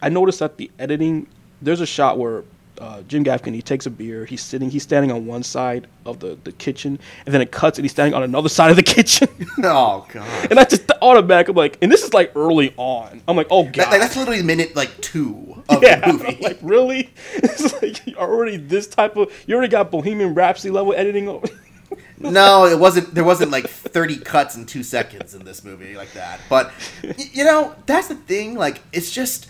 I 0.00 0.08
noticed 0.08 0.40
that 0.40 0.56
the 0.56 0.70
editing, 0.78 1.28
there's 1.60 1.80
a 1.80 1.86
shot 1.86 2.18
where 2.18 2.44
uh, 2.82 3.00
Jim 3.02 3.24
Gaffigan 3.24 3.54
he 3.54 3.62
takes 3.62 3.86
a 3.86 3.90
beer. 3.90 4.24
He's 4.24 4.40
sitting, 4.42 4.68
he's 4.68 4.82
standing 4.82 5.12
on 5.12 5.24
one 5.24 5.44
side 5.44 5.86
of 6.04 6.18
the 6.18 6.36
the 6.42 6.50
kitchen, 6.50 6.98
and 7.24 7.32
then 7.32 7.40
it 7.40 7.52
cuts, 7.52 7.78
and 7.78 7.84
he's 7.84 7.92
standing 7.92 8.12
on 8.12 8.24
another 8.24 8.48
side 8.48 8.70
of 8.70 8.76
the 8.76 8.82
kitchen. 8.96 9.28
oh 9.64 10.04
god. 10.12 10.50
and 10.50 10.58
I 10.58 10.64
just 10.64 10.90
automatic, 11.00 11.48
I'm 11.48 11.56
like, 11.56 11.78
and 11.80 11.92
this 11.92 12.02
is 12.02 12.12
like 12.12 12.32
early 12.34 12.74
on. 12.76 13.22
I'm 13.28 13.36
like, 13.36 13.46
oh 13.50 13.64
god. 13.64 13.74
That, 13.74 13.90
like, 13.90 14.00
that's 14.00 14.16
literally 14.16 14.42
minute 14.42 14.74
like 14.74 15.00
two 15.00 15.62
of 15.68 15.80
yeah, 15.82 16.00
the 16.00 16.12
movie. 16.12 16.38
like 16.40 16.58
really? 16.60 17.10
It's 17.34 17.80
like 17.80 18.04
you're 18.06 18.18
already 18.18 18.56
this 18.56 18.88
type 18.88 19.16
of. 19.16 19.32
You 19.46 19.54
already 19.54 19.70
got 19.70 19.92
Bohemian 19.92 20.34
Rhapsody 20.34 20.70
level 20.70 20.92
editing. 20.94 21.26
no, 22.18 22.66
it 22.66 22.78
wasn't. 22.78 23.14
There 23.14 23.24
wasn't 23.24 23.52
like 23.52 23.68
thirty 23.68 24.16
cuts 24.16 24.56
in 24.56 24.66
two 24.66 24.82
seconds 24.82 25.34
in 25.34 25.44
this 25.44 25.62
movie 25.62 25.94
like 25.94 26.12
that. 26.14 26.40
But 26.48 26.72
you 27.16 27.44
know, 27.44 27.76
that's 27.86 28.08
the 28.08 28.16
thing. 28.16 28.54
Like, 28.54 28.80
it's 28.92 29.12
just, 29.12 29.46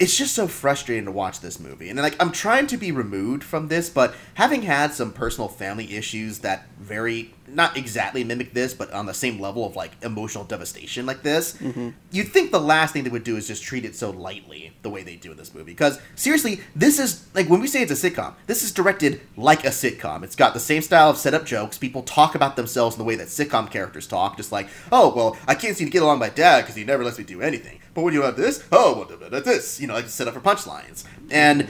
it's 0.00 0.16
just 0.16 0.34
so 0.34 0.48
frustrating 0.48 1.04
to 1.04 1.12
watch 1.12 1.40
this 1.40 1.60
movie. 1.60 1.90
And 1.90 1.98
like, 1.98 2.16
I'm 2.18 2.32
trying 2.32 2.66
to 2.68 2.78
be 2.78 2.90
removed 2.90 3.44
from 3.44 3.68
this, 3.68 3.90
but 3.90 4.14
having 4.34 4.62
had 4.62 4.94
some 4.94 5.12
personal 5.12 5.48
family 5.48 5.94
issues 5.94 6.38
that 6.38 6.66
very 6.78 7.34
not 7.54 7.76
exactly 7.76 8.24
mimic 8.24 8.52
this, 8.52 8.74
but 8.74 8.92
on 8.92 9.06
the 9.06 9.14
same 9.14 9.38
level 9.40 9.66
of 9.66 9.76
like 9.76 9.92
emotional 10.02 10.44
devastation 10.44 11.06
like 11.06 11.22
this, 11.22 11.54
mm-hmm. 11.54 11.90
you'd 12.10 12.28
think 12.28 12.50
the 12.50 12.60
last 12.60 12.92
thing 12.92 13.04
they 13.04 13.10
would 13.10 13.24
do 13.24 13.36
is 13.36 13.46
just 13.46 13.62
treat 13.62 13.84
it 13.84 13.96
so 13.96 14.10
lightly 14.10 14.72
the 14.82 14.90
way 14.90 15.02
they 15.02 15.16
do 15.16 15.30
in 15.30 15.36
this 15.36 15.54
movie. 15.54 15.72
Because 15.72 16.00
seriously, 16.14 16.60
this 16.74 16.98
is 16.98 17.26
like 17.34 17.48
when 17.48 17.60
we 17.60 17.66
say 17.66 17.82
it's 17.82 18.04
a 18.04 18.10
sitcom, 18.10 18.34
this 18.46 18.62
is 18.62 18.72
directed 18.72 19.20
like 19.36 19.64
a 19.64 19.70
sitcom. 19.70 20.22
It's 20.22 20.36
got 20.36 20.54
the 20.54 20.60
same 20.60 20.82
style 20.82 21.10
of 21.10 21.16
setup 21.16 21.44
jokes. 21.44 21.78
People 21.78 22.02
talk 22.02 22.34
about 22.34 22.56
themselves 22.56 22.96
in 22.96 22.98
the 22.98 23.04
way 23.04 23.16
that 23.16 23.28
sitcom 23.28 23.70
characters 23.70 24.06
talk, 24.06 24.36
just 24.36 24.52
like, 24.52 24.68
oh 24.92 25.14
well, 25.14 25.36
I 25.48 25.54
can't 25.54 25.76
seem 25.76 25.88
to 25.88 25.92
get 25.92 26.02
along 26.02 26.20
with 26.20 26.30
my 26.30 26.34
dad 26.34 26.62
because 26.62 26.76
he 26.76 26.84
never 26.84 27.04
lets 27.04 27.18
me 27.18 27.24
do 27.24 27.42
anything. 27.42 27.80
But 27.94 28.02
when 28.02 28.14
you 28.14 28.22
have 28.22 28.36
this, 28.36 28.64
oh 28.70 29.06
well, 29.08 29.30
that's 29.30 29.44
this, 29.44 29.80
you 29.80 29.86
know, 29.86 29.94
like 29.94 30.08
set 30.08 30.28
up 30.28 30.34
for 30.34 30.40
punchlines, 30.40 31.04
and 31.30 31.68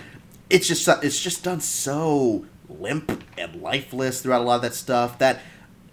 it's 0.51 0.67
just 0.69 0.87
it's 1.03 1.21
just 1.21 1.45
done 1.45 1.61
so 1.61 2.45
limp 2.69 3.25
and 3.37 3.63
lifeless 3.63 4.21
throughout 4.21 4.43
a 4.43 4.45
lot 4.45 4.57
of 4.57 4.63
that 4.63 4.75
stuff 4.75 5.19
that 5.19 5.41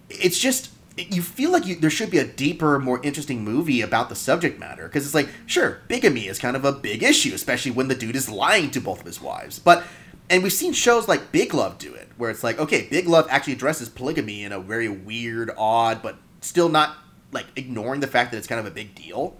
it's 0.09 0.39
just 0.39 0.71
you 0.97 1.21
feel 1.21 1.51
like 1.51 1.65
you, 1.65 1.75
there 1.75 1.91
should 1.91 2.09
be 2.09 2.17
a 2.17 2.25
deeper, 2.25 2.79
more 2.79 2.99
interesting 3.03 3.43
movie 3.43 3.81
about 3.81 4.09
the 4.09 4.15
subject 4.15 4.59
matter 4.59 4.87
because 4.87 5.05
it's 5.05 5.13
like, 5.13 5.29
sure, 5.45 5.81
bigamy 5.87 6.27
is 6.27 6.39
kind 6.39 6.55
of 6.55 6.65
a 6.65 6.71
big 6.71 7.03
issue, 7.03 7.33
especially 7.35 7.71
when 7.71 7.87
the 7.87 7.95
dude 7.95 8.15
is 8.15 8.29
lying 8.29 8.71
to 8.71 8.81
both 8.81 9.01
of 9.01 9.05
his 9.05 9.21
wives. 9.21 9.59
But 9.59 9.83
and 10.29 10.43
we've 10.43 10.53
seen 10.53 10.73
shows 10.73 11.07
like 11.07 11.31
Big 11.31 11.53
Love 11.53 11.77
do 11.77 11.93
it, 11.93 12.09
where 12.17 12.29
it's 12.29 12.43
like, 12.43 12.59
okay, 12.59 12.87
Big 12.89 13.07
Love 13.07 13.27
actually 13.29 13.53
addresses 13.53 13.89
polygamy 13.89 14.43
in 14.43 14.51
a 14.51 14.59
very 14.59 14.89
weird, 14.89 15.51
odd, 15.57 16.01
but 16.01 16.17
still 16.41 16.69
not 16.69 16.97
like 17.31 17.45
ignoring 17.55 18.01
the 18.01 18.07
fact 18.07 18.31
that 18.31 18.37
it's 18.37 18.47
kind 18.47 18.59
of 18.59 18.65
a 18.65 18.71
big 18.71 18.95
deal. 18.95 19.37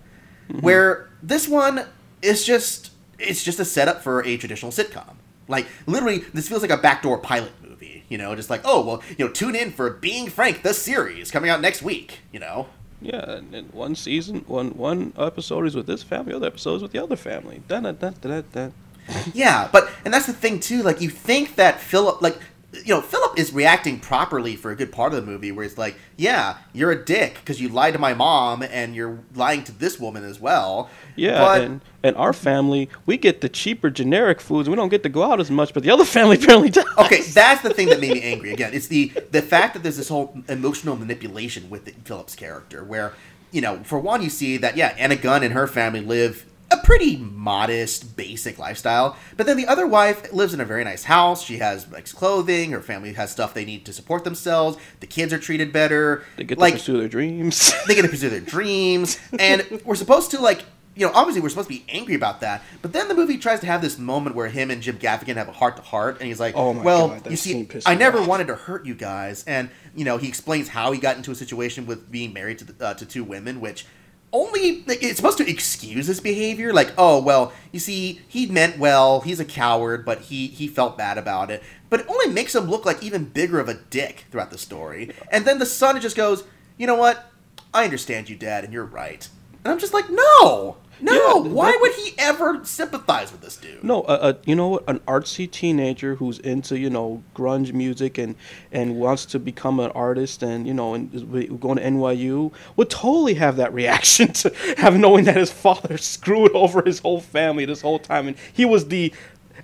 Mm-hmm. 0.49 0.61
Where 0.61 1.09
this 1.23 1.47
one 1.47 1.85
is 2.21 2.45
just 2.45 2.91
it's 3.19 3.43
just 3.43 3.59
a 3.59 3.65
setup 3.65 4.01
for 4.01 4.23
a 4.23 4.37
traditional 4.37 4.71
sitcom. 4.71 5.15
Like 5.47 5.67
literally, 5.87 6.19
this 6.33 6.47
feels 6.47 6.61
like 6.61 6.71
a 6.71 6.77
backdoor 6.77 7.17
pilot 7.17 7.51
movie. 7.61 7.66
You 8.09 8.17
know, 8.17 8.35
just 8.35 8.49
like 8.49 8.61
oh 8.63 8.85
well, 8.85 9.03
you 9.17 9.25
know, 9.25 9.31
tune 9.31 9.55
in 9.55 9.71
for 9.71 9.89
Being 9.89 10.29
Frank 10.29 10.63
the 10.63 10.73
series 10.73 11.31
coming 11.31 11.49
out 11.49 11.61
next 11.61 11.81
week. 11.81 12.19
You 12.31 12.39
know, 12.39 12.67
Yeah, 13.01 13.29
and, 13.29 13.53
and 13.53 13.73
one 13.73 13.95
season, 13.95 14.43
one 14.47 14.69
one 14.71 15.13
episode 15.17 15.65
is 15.67 15.75
with 15.75 15.87
this 15.87 16.03
family, 16.03 16.33
other 16.33 16.47
episode 16.47 16.75
is 16.75 16.81
with 16.81 16.91
the 16.91 17.03
other 17.03 17.15
family. 17.15 17.61
Dun, 17.67 17.83
dun, 17.83 18.15
dun. 18.53 18.73
Yeah, 19.33 19.69
but 19.71 19.89
and 20.03 20.13
that's 20.13 20.25
the 20.25 20.33
thing 20.33 20.59
too. 20.59 20.83
Like 20.83 21.01
you 21.01 21.09
think 21.09 21.55
that 21.55 21.79
Philip, 21.79 22.21
like 22.21 22.37
you 22.73 22.93
know, 22.93 23.01
Philip 23.01 23.39
is 23.39 23.53
reacting 23.53 23.99
properly 23.99 24.55
for 24.55 24.71
a 24.71 24.75
good 24.75 24.91
part 24.91 25.13
of 25.13 25.25
the 25.25 25.31
movie, 25.31 25.51
where 25.51 25.65
it's 25.65 25.77
like, 25.77 25.95
yeah, 26.17 26.57
you're 26.73 26.91
a 26.91 27.05
dick 27.05 27.35
because 27.35 27.61
you 27.61 27.69
lied 27.69 27.93
to 27.93 27.99
my 27.99 28.13
mom 28.13 28.61
and 28.61 28.93
you're 28.93 29.19
lying 29.35 29.63
to 29.63 29.71
this 29.71 29.99
woman 29.99 30.23
as 30.25 30.39
well. 30.39 30.89
Yeah, 31.15 31.39
but 31.39 31.61
and 31.61 31.81
and 32.03 32.15
our 32.17 32.33
family, 32.33 32.89
we 33.05 33.17
get 33.17 33.41
the 33.41 33.49
cheaper 33.49 33.89
generic 33.89 34.41
foods. 34.41 34.69
We 34.69 34.75
don't 34.75 34.89
get 34.89 35.03
to 35.03 35.09
go 35.09 35.23
out 35.23 35.39
as 35.39 35.49
much, 35.49 35.73
but 35.73 35.83
the 35.83 35.91
other 35.91 36.05
family 36.17 36.35
apparently 36.35 36.69
does. 36.69 36.85
okay, 36.97 37.21
that's 37.21 37.61
the 37.61 37.73
thing 37.73 37.87
that 37.87 38.01
made 38.01 38.13
me 38.13 38.21
angry. 38.21 38.51
Again, 38.51 38.73
it's 38.73 38.87
the 38.87 39.13
the 39.31 39.41
fact 39.41 39.73
that 39.73 39.83
there's 39.83 39.97
this 39.97 40.09
whole 40.09 40.37
emotional 40.49 40.97
manipulation 40.97 41.69
with 41.69 41.89
Philip's 42.05 42.35
character, 42.35 42.83
where 42.83 43.13
you 43.51 43.61
know, 43.61 43.81
for 43.83 43.97
one, 43.97 44.21
you 44.21 44.29
see 44.29 44.57
that 44.57 44.75
yeah, 44.75 44.93
Anna 44.97 45.15
Gunn 45.15 45.41
and 45.41 45.53
her 45.53 45.67
family 45.67 46.01
live 46.01 46.45
a 46.69 46.77
pretty 46.77 47.17
modest, 47.17 48.17
basic 48.17 48.57
lifestyle. 48.59 49.15
But 49.37 49.45
then 49.45 49.57
the 49.57 49.67
other 49.67 49.87
wife 49.87 50.31
lives 50.33 50.53
in 50.53 50.59
a 50.59 50.65
very 50.65 50.83
nice 50.83 51.03
house. 51.05 51.43
She 51.43 51.57
has 51.57 51.89
nice 51.89 52.11
clothing. 52.11 52.71
Her 52.71 52.81
family 52.81 53.13
has 53.13 53.31
stuff 53.31 53.53
they 53.53 53.65
need 53.65 53.85
to 53.85 53.93
support 53.93 54.23
themselves. 54.23 54.77
The 54.99 55.07
kids 55.07 55.31
are 55.31 55.39
treated 55.39 55.71
better. 55.71 56.23
They 56.35 56.43
get 56.43 56.59
to 56.59 56.71
pursue 56.71 56.97
their 56.97 57.07
dreams. 57.07 57.73
they 57.87 57.95
get 57.95 58.01
to 58.03 58.09
pursue 58.09 58.29
their 58.29 58.39
dreams, 58.41 59.19
and 59.39 59.81
we're 59.85 59.95
supposed 59.95 60.31
to 60.31 60.41
like. 60.41 60.63
You 60.95 61.05
know, 61.05 61.11
obviously 61.13 61.41
we're 61.41 61.49
supposed 61.49 61.69
to 61.69 61.75
be 61.75 61.85
angry 61.89 62.15
about 62.15 62.41
that, 62.41 62.63
but 62.81 62.91
then 62.91 63.07
the 63.07 63.13
movie 63.13 63.37
tries 63.37 63.59
to 63.59 63.67
have 63.67 63.83
this 63.83 63.99
moment 63.99 64.35
where 64.35 64.47
him 64.47 64.71
and 64.71 64.81
Jim 64.81 64.97
Gaffigan 64.97 65.35
have 65.35 65.47
a 65.47 65.51
heart 65.51 65.75
to 65.75 65.83
heart, 65.83 66.17
and 66.17 66.27
he's 66.27 66.39
like, 66.39 66.55
Oh 66.57 66.73
my 66.73 66.81
"Well, 66.81 67.09
God, 67.09 67.29
you 67.29 67.37
see, 67.37 67.69
I 67.85 67.93
never 67.93 68.17
off. 68.17 68.27
wanted 68.27 68.47
to 68.47 68.55
hurt 68.55 68.83
you 68.83 68.95
guys," 68.95 69.43
and 69.45 69.69
you 69.95 70.05
know, 70.05 70.17
he 70.17 70.27
explains 70.27 70.69
how 70.69 70.91
he 70.91 70.99
got 70.99 71.15
into 71.15 71.29
a 71.29 71.35
situation 71.35 71.85
with 71.85 72.11
being 72.11 72.33
married 72.33 72.57
to 72.57 72.65
the, 72.65 72.83
uh, 72.83 72.93
to 72.95 73.05
two 73.05 73.23
women, 73.23 73.61
which 73.61 73.85
only 74.37 74.83
like, 74.85 75.01
it's 75.03 75.17
supposed 75.17 75.37
to 75.39 75.49
excuse 75.49 76.07
his 76.07 76.19
behavior. 76.19 76.71
Like, 76.73 76.93
oh 76.97 77.21
well, 77.21 77.53
you 77.71 77.79
see, 77.79 78.21
he 78.27 78.45
meant 78.45 78.77
well. 78.77 79.21
He's 79.21 79.39
a 79.39 79.45
coward, 79.45 80.05
but 80.05 80.21
he 80.21 80.47
he 80.47 80.67
felt 80.67 80.97
bad 80.97 81.17
about 81.17 81.49
it. 81.49 81.63
But 81.89 82.01
it 82.01 82.09
only 82.09 82.27
makes 82.27 82.53
him 82.53 82.65
look 82.65 82.85
like 82.85 83.01
even 83.01 83.25
bigger 83.25 83.59
of 83.59 83.69
a 83.69 83.73
dick 83.73 84.25
throughout 84.31 84.51
the 84.51 84.57
story. 84.57 85.13
And 85.31 85.45
then 85.45 85.59
the 85.59 85.65
son 85.65 85.99
just 86.01 86.15
goes, 86.15 86.43
"You 86.77 86.87
know 86.87 86.95
what? 86.95 87.31
I 87.73 87.83
understand 87.83 88.29
you, 88.29 88.35
Dad, 88.35 88.63
and 88.63 88.73
you're 88.73 88.85
right." 88.85 89.27
And 89.63 89.73
I'm 89.73 89.79
just 89.79 89.93
like, 89.93 90.09
no, 90.09 90.77
no. 90.99 91.13
Yeah, 91.45 91.49
why 91.51 91.71
that- 91.71 91.81
would 91.81 91.93
he 91.93 92.13
ever 92.17 92.63
sympathize 92.65 93.31
with 93.31 93.41
this 93.41 93.57
dude? 93.57 93.83
No, 93.83 94.01
uh, 94.03 94.17
uh, 94.21 94.33
you 94.45 94.55
know 94.55 94.69
what? 94.69 94.83
An 94.87 94.99
artsy 95.01 95.49
teenager 95.49 96.15
who's 96.15 96.39
into 96.39 96.77
you 96.77 96.89
know 96.89 97.21
grunge 97.35 97.73
music 97.73 98.17
and 98.17 98.35
and 98.71 98.95
wants 98.95 99.25
to 99.27 99.39
become 99.39 99.79
an 99.79 99.91
artist 99.91 100.41
and 100.41 100.65
you 100.65 100.73
know 100.73 100.93
and 100.93 101.13
is 101.13 101.23
going 101.23 101.77
to 101.77 101.83
NYU 101.83 102.51
would 102.75 102.89
totally 102.89 103.35
have 103.35 103.57
that 103.57 103.73
reaction 103.73 104.33
to 104.33 104.53
have 104.77 104.97
knowing 104.97 105.25
that 105.25 105.35
his 105.35 105.51
father 105.51 105.97
screwed 106.15 106.51
over 106.53 106.81
his 106.83 106.99
whole 106.99 107.21
family 107.21 107.65
this 107.65 107.81
whole 107.81 107.99
time 107.99 108.27
and 108.27 108.37
he 108.53 108.65
was 108.65 108.87
the. 108.87 109.13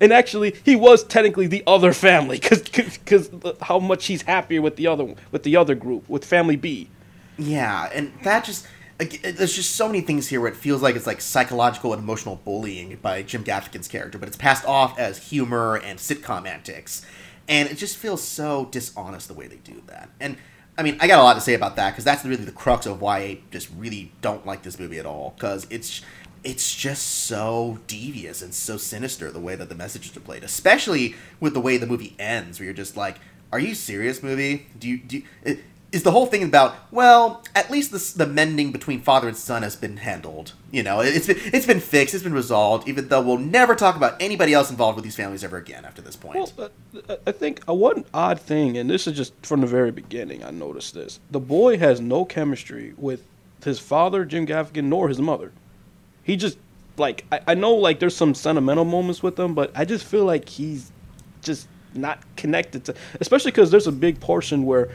And 0.02 0.12
actually, 0.12 0.56
he 0.66 0.76
was 0.76 1.04
technically 1.04 1.46
the 1.46 1.64
other 1.68 1.94
family 1.94 2.40
because 2.40 2.64
because 2.64 3.30
how 3.62 3.78
much 3.78 4.08
he's 4.08 4.24
happier 4.24 4.60
with 4.60 4.76
the 4.76 4.88
other 4.88 5.14
with 5.32 5.44
the 5.44 5.56
other 5.56 5.76
group 5.76 6.10
with 6.10 6.26
family 6.26 6.56
B. 6.56 6.90
Yeah, 7.38 7.90
and 7.94 8.12
that 8.24 8.44
just 8.44 8.68
like, 9.00 9.22
there's 9.22 9.54
just 9.54 9.76
so 9.76 9.88
many 9.88 10.02
things 10.02 10.28
here 10.28 10.40
where 10.40 10.52
it 10.52 10.56
feels 10.56 10.82
like 10.82 10.96
it's 10.96 11.08
like 11.08 11.22
psychological 11.22 11.94
and 11.94 12.02
emotional 12.02 12.38
bullying 12.38 12.98
by 13.02 13.24
Jim 13.24 13.44
Gaffigan's 13.44 13.88
character, 13.88 14.18
but 14.18 14.28
it's 14.28 14.38
passed 14.38 14.66
off 14.66 14.98
as 15.00 15.30
humor 15.30 15.76
and 15.78 16.00
sitcom 16.00 16.48
antics, 16.48 17.06
and 17.48 17.70
it 17.70 17.78
just 17.78 17.98
feels 17.98 18.24
so 18.24 18.66
dishonest 18.72 19.28
the 19.28 19.34
way 19.34 19.48
they 19.48 19.58
do 19.58 19.82
that. 19.88 20.10
And 20.20 20.38
I 20.78 20.84
mean, 20.84 20.98
I 21.00 21.08
got 21.08 21.20
a 21.20 21.24
lot 21.24 21.36
to 21.36 21.42
say 21.42 21.54
about 21.54 21.76
that 21.76 21.92
because 21.92 22.04
that's 22.04 22.26
really 22.26 22.44
the 22.46 22.52
crux 22.52 22.86
of 22.86 23.02
why 23.02 23.18
I 23.20 23.40
just 23.52 23.70
really 23.78 24.12
don't 24.22 24.46
like 24.46 24.64
this 24.64 24.80
movie 24.80 25.00
at 25.00 25.06
all 25.06 25.34
because 25.36 25.68
it's 25.70 26.02
it's 26.44 26.76
just 26.76 27.06
so 27.06 27.80
devious 27.88 28.42
and 28.42 28.54
so 28.54 28.78
sinister 28.78 29.32
the 29.32 29.40
way 29.40 29.56
that 29.56 29.70
the 29.70 29.76
messages 29.76 30.16
are 30.18 30.22
played, 30.22 30.44
especially 30.44 31.16
with 31.40 31.54
the 31.54 31.62
way 31.62 31.78
the 31.78 31.88
movie 31.88 32.16
ends, 32.20 32.60
where 32.60 32.66
you're 32.66 32.74
just 32.74 32.98
like, 32.98 33.20
"Are 33.52 33.60
you 33.60 33.76
serious, 33.76 34.22
movie? 34.22 34.68
Do 34.78 34.90
you 34.90 34.98
do?" 34.98 35.18
You, 35.18 35.24
uh, 35.46 35.56
is 35.94 36.04
the 36.04 36.12
whole 36.12 36.26
thing 36.26 36.44
about 36.44 36.76
well 36.92 37.42
at 37.56 37.72
least 37.72 37.92
the, 37.92 38.26
the 38.26 38.30
mending 38.30 38.72
between 38.72 39.00
father 39.00 39.28
and 39.30 39.38
son 39.38 39.64
has 39.64 39.76
been 39.76 39.98
handled 39.98 40.54
you 40.72 40.84
know 40.84 41.00
it's 41.00 41.28
been 41.28 41.38
it's 41.46 41.66
been 41.66 41.80
fixed 41.80 42.14
it's 42.14 42.24
been 42.24 42.34
resolved 42.34 42.88
even 42.88 43.08
though 43.08 43.22
we'll 43.22 43.38
never 43.38 43.76
talk 43.76 43.96
about 43.96 44.22
anybody 44.22 44.54
else 44.54 44.70
involved 44.70 44.96
with 44.96 45.06
these 45.06 45.16
families 45.16 45.44
ever 45.44 45.58
again 45.58 45.86
after 45.86 46.02
this 46.02 46.16
point 46.16 46.52
Well, 46.58 46.72
uh, 47.08 47.16
I 47.26 47.32
think 47.32 47.62
uh, 47.70 47.74
one 47.74 48.04
odd 48.14 48.40
thing, 48.40 48.78
and 48.78 48.90
this 48.90 49.08
is 49.08 49.16
just 49.16 49.34
from 49.46 49.62
the 49.62 49.68
very 49.68 49.92
beginning, 49.92 50.44
I 50.44 50.52
noticed 50.52 50.94
this. 50.94 51.20
The 51.32 51.40
boy 51.40 51.78
has 51.78 52.02
no 52.02 52.26
chemistry 52.26 52.94
with 52.98 53.24
his 53.64 53.80
father, 53.80 54.26
Jim 54.26 54.46
Gaffigan, 54.46 54.86
nor 54.86 55.08
his 55.10 55.20
mother. 55.20 55.52
He 56.24 56.36
just, 56.36 56.58
like, 56.98 57.26
I, 57.32 57.42
I 57.48 57.54
know, 57.54 57.74
like, 57.76 58.00
there's 58.00 58.16
some 58.16 58.34
sentimental 58.34 58.86
moments 58.86 59.22
with 59.22 59.36
them, 59.36 59.54
but 59.54 59.72
I 59.76 59.86
just 59.86 60.06
feel 60.06 60.26
like 60.26 60.50
he's 60.50 60.92
just 61.42 61.68
not 61.94 62.20
connected 62.36 62.86
to, 62.86 62.96
especially 63.20 63.52
because 63.52 63.72
there's 63.72 63.88
a 63.88 63.92
big 63.92 64.20
portion 64.20 64.66
where, 64.66 64.90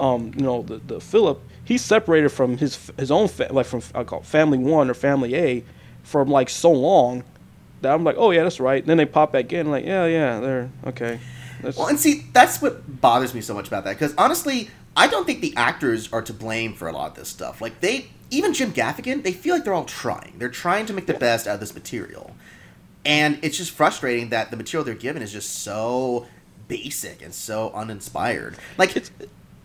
um, 0.00 0.32
you 0.36 0.42
know, 0.42 0.62
the, 0.62 0.78
the 0.78 1.00
Philip, 1.00 1.40
he's 1.64 1.82
separated 1.82 2.30
from 2.30 2.56
his 2.58 2.90
his 2.98 3.10
own, 3.10 3.28
fa- 3.28 3.48
like, 3.50 3.66
from, 3.66 3.82
I 3.94 4.04
call 4.04 4.20
it 4.20 4.26
family 4.26 4.58
one 4.58 4.90
or 4.90 4.94
family 4.94 5.34
A, 5.36 5.64
from, 6.02 6.28
like, 6.28 6.48
so 6.48 6.72
long 6.72 7.24
that 7.80 7.92
I'm 7.92 8.04
like, 8.04 8.16
oh 8.18 8.30
yeah, 8.30 8.42
that's 8.42 8.60
right. 8.60 8.84
then 8.84 8.96
they 8.96 9.06
pop 9.06 9.32
back 9.32 9.52
in, 9.52 9.70
like, 9.70 9.84
yeah, 9.84 10.06
yeah, 10.06 10.40
they're 10.40 10.70
okay. 10.86 11.20
That's, 11.62 11.78
well 11.78 11.86
and 11.86 11.98
see 11.98 12.26
that's 12.34 12.60
what 12.60 13.00
bothers 13.00 13.32
me 13.32 13.40
so 13.40 13.54
much 13.54 13.68
about 13.68 13.84
that 13.84 13.94
because 13.94 14.14
honestly 14.18 14.68
i 14.98 15.06
don't 15.06 15.24
think 15.24 15.40
the 15.40 15.56
actors 15.56 16.12
are 16.12 16.20
to 16.20 16.34
blame 16.34 16.74
for 16.74 16.88
a 16.88 16.92
lot 16.92 17.12
of 17.12 17.16
this 17.16 17.28
stuff. 17.28 17.62
Like 17.62 17.80
they 17.80 18.08
even 18.30 18.52
jim 18.52 18.70
gaffigan 18.72 19.22
they 19.22 19.32
feel 19.32 19.54
like 19.54 19.64
they're 19.64 19.72
all 19.72 19.86
trying. 19.86 20.34
They're 20.36 20.50
trying 20.50 20.84
to 20.86 20.92
make 20.92 21.06
the 21.06 21.14
best 21.14 21.46
out 21.46 21.54
of 21.54 21.60
this 21.60 21.74
material. 21.74 22.36
And 23.06 23.38
it's 23.42 23.56
just 23.56 23.70
frustrating 23.70 24.28
that 24.28 24.50
the 24.50 24.58
material 24.58 24.84
they're 24.84 24.94
given 24.94 25.22
is 25.22 25.32
just 25.32 25.60
so 25.60 26.26
basic 26.68 27.22
and 27.22 27.32
so 27.32 27.70
uninspired. 27.72 28.56
Like 28.76 28.94
it's 28.94 29.10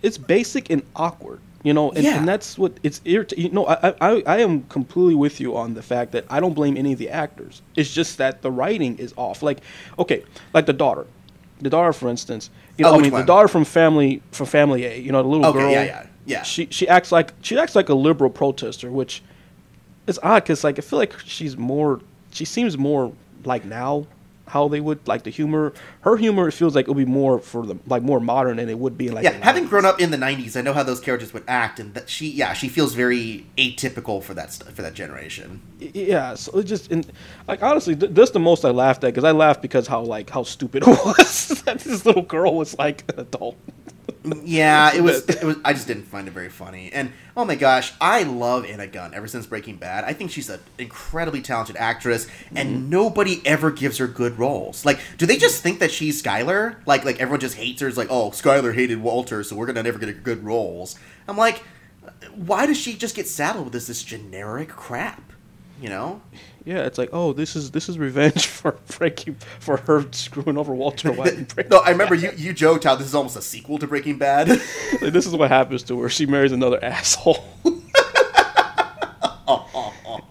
it's 0.01 0.17
basic 0.17 0.69
and 0.69 0.81
awkward, 0.95 1.39
you 1.63 1.73
know, 1.73 1.91
and, 1.91 2.03
Yeah. 2.03 2.17
and 2.17 2.27
that's 2.27 2.57
what 2.57 2.73
it's 2.83 3.01
irritating. 3.05 3.45
You 3.45 3.51
know, 3.51 3.65
I, 3.67 3.93
I 4.01 4.23
I 4.25 4.37
am 4.39 4.63
completely 4.63 5.15
with 5.15 5.39
you 5.39 5.55
on 5.57 5.73
the 5.73 5.81
fact 5.81 6.11
that 6.13 6.25
I 6.29 6.39
don't 6.39 6.53
blame 6.53 6.77
any 6.77 6.93
of 6.93 6.99
the 6.99 7.09
actors. 7.09 7.61
It's 7.75 7.93
just 7.93 8.17
that 8.17 8.41
the 8.41 8.51
writing 8.51 8.97
is 8.97 9.13
off. 9.17 9.43
Like, 9.43 9.59
okay, 9.97 10.23
like 10.53 10.65
the 10.65 10.73
daughter, 10.73 11.05
the 11.61 11.69
daughter, 11.69 11.91
for 11.93 12.09
instance. 12.09 12.49
You 12.77 12.83
know, 12.85 12.91
Oh, 12.91 12.95
I 12.99 13.01
mean, 13.01 13.11
one? 13.11 13.21
the 13.21 13.27
daughter 13.27 13.47
from 13.49 13.65
family 13.65 14.21
from 14.31 14.45
Family 14.47 14.85
A. 14.85 14.97
You 14.97 15.11
know, 15.11 15.21
the 15.21 15.27
little 15.27 15.45
Okay, 15.47 15.59
girl. 15.59 15.71
yeah, 15.71 15.83
yeah, 15.83 16.05
yeah. 16.25 16.43
She 16.43 16.67
she 16.71 16.87
acts 16.87 17.11
like 17.11 17.33
she 17.41 17.57
acts 17.57 17.75
like 17.75 17.89
a 17.89 17.93
liberal 17.95 18.29
protester, 18.29 18.89
which 18.89 19.21
is 20.07 20.17
odd 20.23 20.43
because 20.43 20.63
like 20.63 20.79
I 20.79 20.81
feel 20.81 20.99
like 20.99 21.13
she's 21.25 21.57
more. 21.57 21.99
She 22.31 22.45
seems 22.45 22.77
more 22.77 23.11
like 23.43 23.65
now 23.65 24.05
how 24.49 24.67
they 24.67 24.79
would 24.79 25.07
like 25.07 25.23
the 25.23 25.29
humor. 25.29 25.73
Her 26.01 26.17
humor 26.17 26.47
it 26.47 26.53
feels 26.53 26.75
like 26.75 26.87
it 26.87 26.91
would 26.91 27.05
be 27.05 27.11
more 27.11 27.39
for 27.39 27.65
the 27.65 27.77
like 27.87 28.03
more 28.03 28.19
modern 28.19 28.57
than 28.57 28.69
it 28.69 28.77
would 28.79 28.97
be 28.97 29.09
like 29.09 29.23
yeah, 29.23 29.31
having 29.43 29.65
90s. 29.65 29.69
grown 29.69 29.85
up 29.85 30.01
in 30.01 30.11
the 30.11 30.17
'90s, 30.17 30.57
I 30.57 30.61
know 30.61 30.73
how 30.73 30.83
those 30.83 30.99
characters 30.99 31.33
would 31.33 31.43
act, 31.47 31.79
and 31.79 31.93
that 31.93 32.09
she, 32.09 32.29
yeah, 32.29 32.53
she 32.53 32.67
feels 32.69 32.93
very 32.93 33.45
atypical 33.57 34.21
for 34.21 34.33
that 34.33 34.53
for 34.53 34.81
that 34.81 34.93
generation. 34.93 35.61
Yeah 35.79 36.35
so 36.35 36.59
it 36.59 36.63
just 36.63 36.91
and 36.91 37.11
like 37.47 37.61
honestly 37.61 37.95
th- 37.95 38.11
this 38.13 38.31
the 38.31 38.39
most 38.39 38.65
i 38.65 38.69
laughed 38.69 39.03
at 39.03 39.07
because 39.07 39.23
i 39.23 39.31
laughed 39.31 39.61
because 39.61 39.87
how 39.87 40.01
like 40.01 40.29
how 40.29 40.43
stupid 40.43 40.83
it 40.83 40.87
was 41.05 41.61
that 41.63 41.79
this 41.79 42.05
little 42.05 42.21
girl 42.21 42.55
was 42.55 42.77
like 42.77 43.03
an 43.11 43.19
adult 43.19 43.57
Yeah, 44.23 44.93
it 44.93 45.01
was. 45.01 45.27
It 45.29 45.43
was. 45.43 45.57
I 45.63 45.71
just 45.71 45.87
didn't 45.87 46.03
find 46.03 46.27
it 46.27 46.31
very 46.31 46.49
funny. 46.49 46.91
And 46.91 47.13
oh 47.37 47.45
my 47.45 47.55
gosh, 47.55 47.93
I 48.01 48.23
love 48.23 48.65
Anna 48.65 48.85
Gunn 48.85 49.13
ever 49.13 49.27
since 49.27 49.45
Breaking 49.45 49.77
Bad. 49.77 50.03
I 50.03 50.11
think 50.11 50.31
she's 50.31 50.49
an 50.49 50.59
incredibly 50.77 51.41
talented 51.41 51.77
actress, 51.77 52.27
and 52.53 52.69
mm-hmm. 52.69 52.89
nobody 52.89 53.41
ever 53.45 53.71
gives 53.71 53.97
her 53.97 54.07
good 54.07 54.37
roles. 54.37 54.85
Like, 54.85 54.99
do 55.17 55.25
they 55.25 55.37
just 55.37 55.63
think 55.63 55.79
that 55.79 55.91
she's 55.91 56.21
Skyler? 56.21 56.75
Like, 56.85 57.05
like 57.05 57.19
everyone 57.21 57.39
just 57.39 57.55
hates 57.55 57.81
her. 57.81 57.87
It's 57.87 57.97
like, 57.97 58.11
oh, 58.11 58.31
Skyler 58.31 58.73
hated 58.73 59.01
Walter, 59.01 59.41
so 59.43 59.55
we're 59.55 59.67
gonna 59.67 59.83
never 59.83 59.99
get 59.99 60.23
good 60.23 60.43
roles. 60.43 60.99
I'm 61.27 61.37
like, 61.37 61.63
why 62.35 62.65
does 62.65 62.77
she 62.77 62.95
just 62.95 63.15
get 63.15 63.27
saddled 63.27 63.65
with 63.65 63.73
this 63.73 63.87
this 63.87 64.03
generic 64.03 64.67
crap? 64.69 65.21
You 65.79 65.89
know? 65.89 66.21
yeah 66.65 66.85
it's 66.85 66.97
like 66.97 67.09
oh 67.13 67.31
this 67.33 67.55
is 67.55 67.71
this 67.71 67.87
is 67.87 67.97
revenge 67.97 68.45
for 68.59 68.73
frankie 68.85 69.35
for 69.59 69.77
her 69.77 70.05
screwing 70.11 70.57
over 70.57 70.73
walter 70.73 71.11
white 71.11 71.53
Breaking 71.55 71.69
No, 71.71 71.77
I 71.77 71.91
remember 71.91 72.15
you 72.15 72.31
you 72.35 72.53
joked 72.53 72.83
how 72.83 72.95
this 72.95 73.07
is 73.07 73.15
almost 73.15 73.37
a 73.37 73.41
sequel 73.41 73.77
to 73.79 73.87
Breaking 73.87 74.17
Bad. 74.17 74.47
Bad. 74.47 74.61
Like, 75.01 75.13
this 75.13 75.25
is 75.25 75.33
what 75.35 75.49
happens 75.49 75.83
to 75.83 75.99
her 76.01 76.09
she 76.09 76.25
marries 76.25 76.51
another 76.51 76.83
asshole 76.83 77.43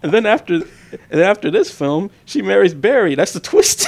and 0.02 0.12
then 0.12 0.26
after 0.26 0.54
and 0.54 0.64
then 1.08 1.22
after 1.28 1.50
this 1.50 1.70
film 1.70 2.10
she 2.24 2.42
marries 2.42 2.74
barry 2.74 3.14
that's 3.14 3.32
the 3.32 3.40
twist 3.40 3.86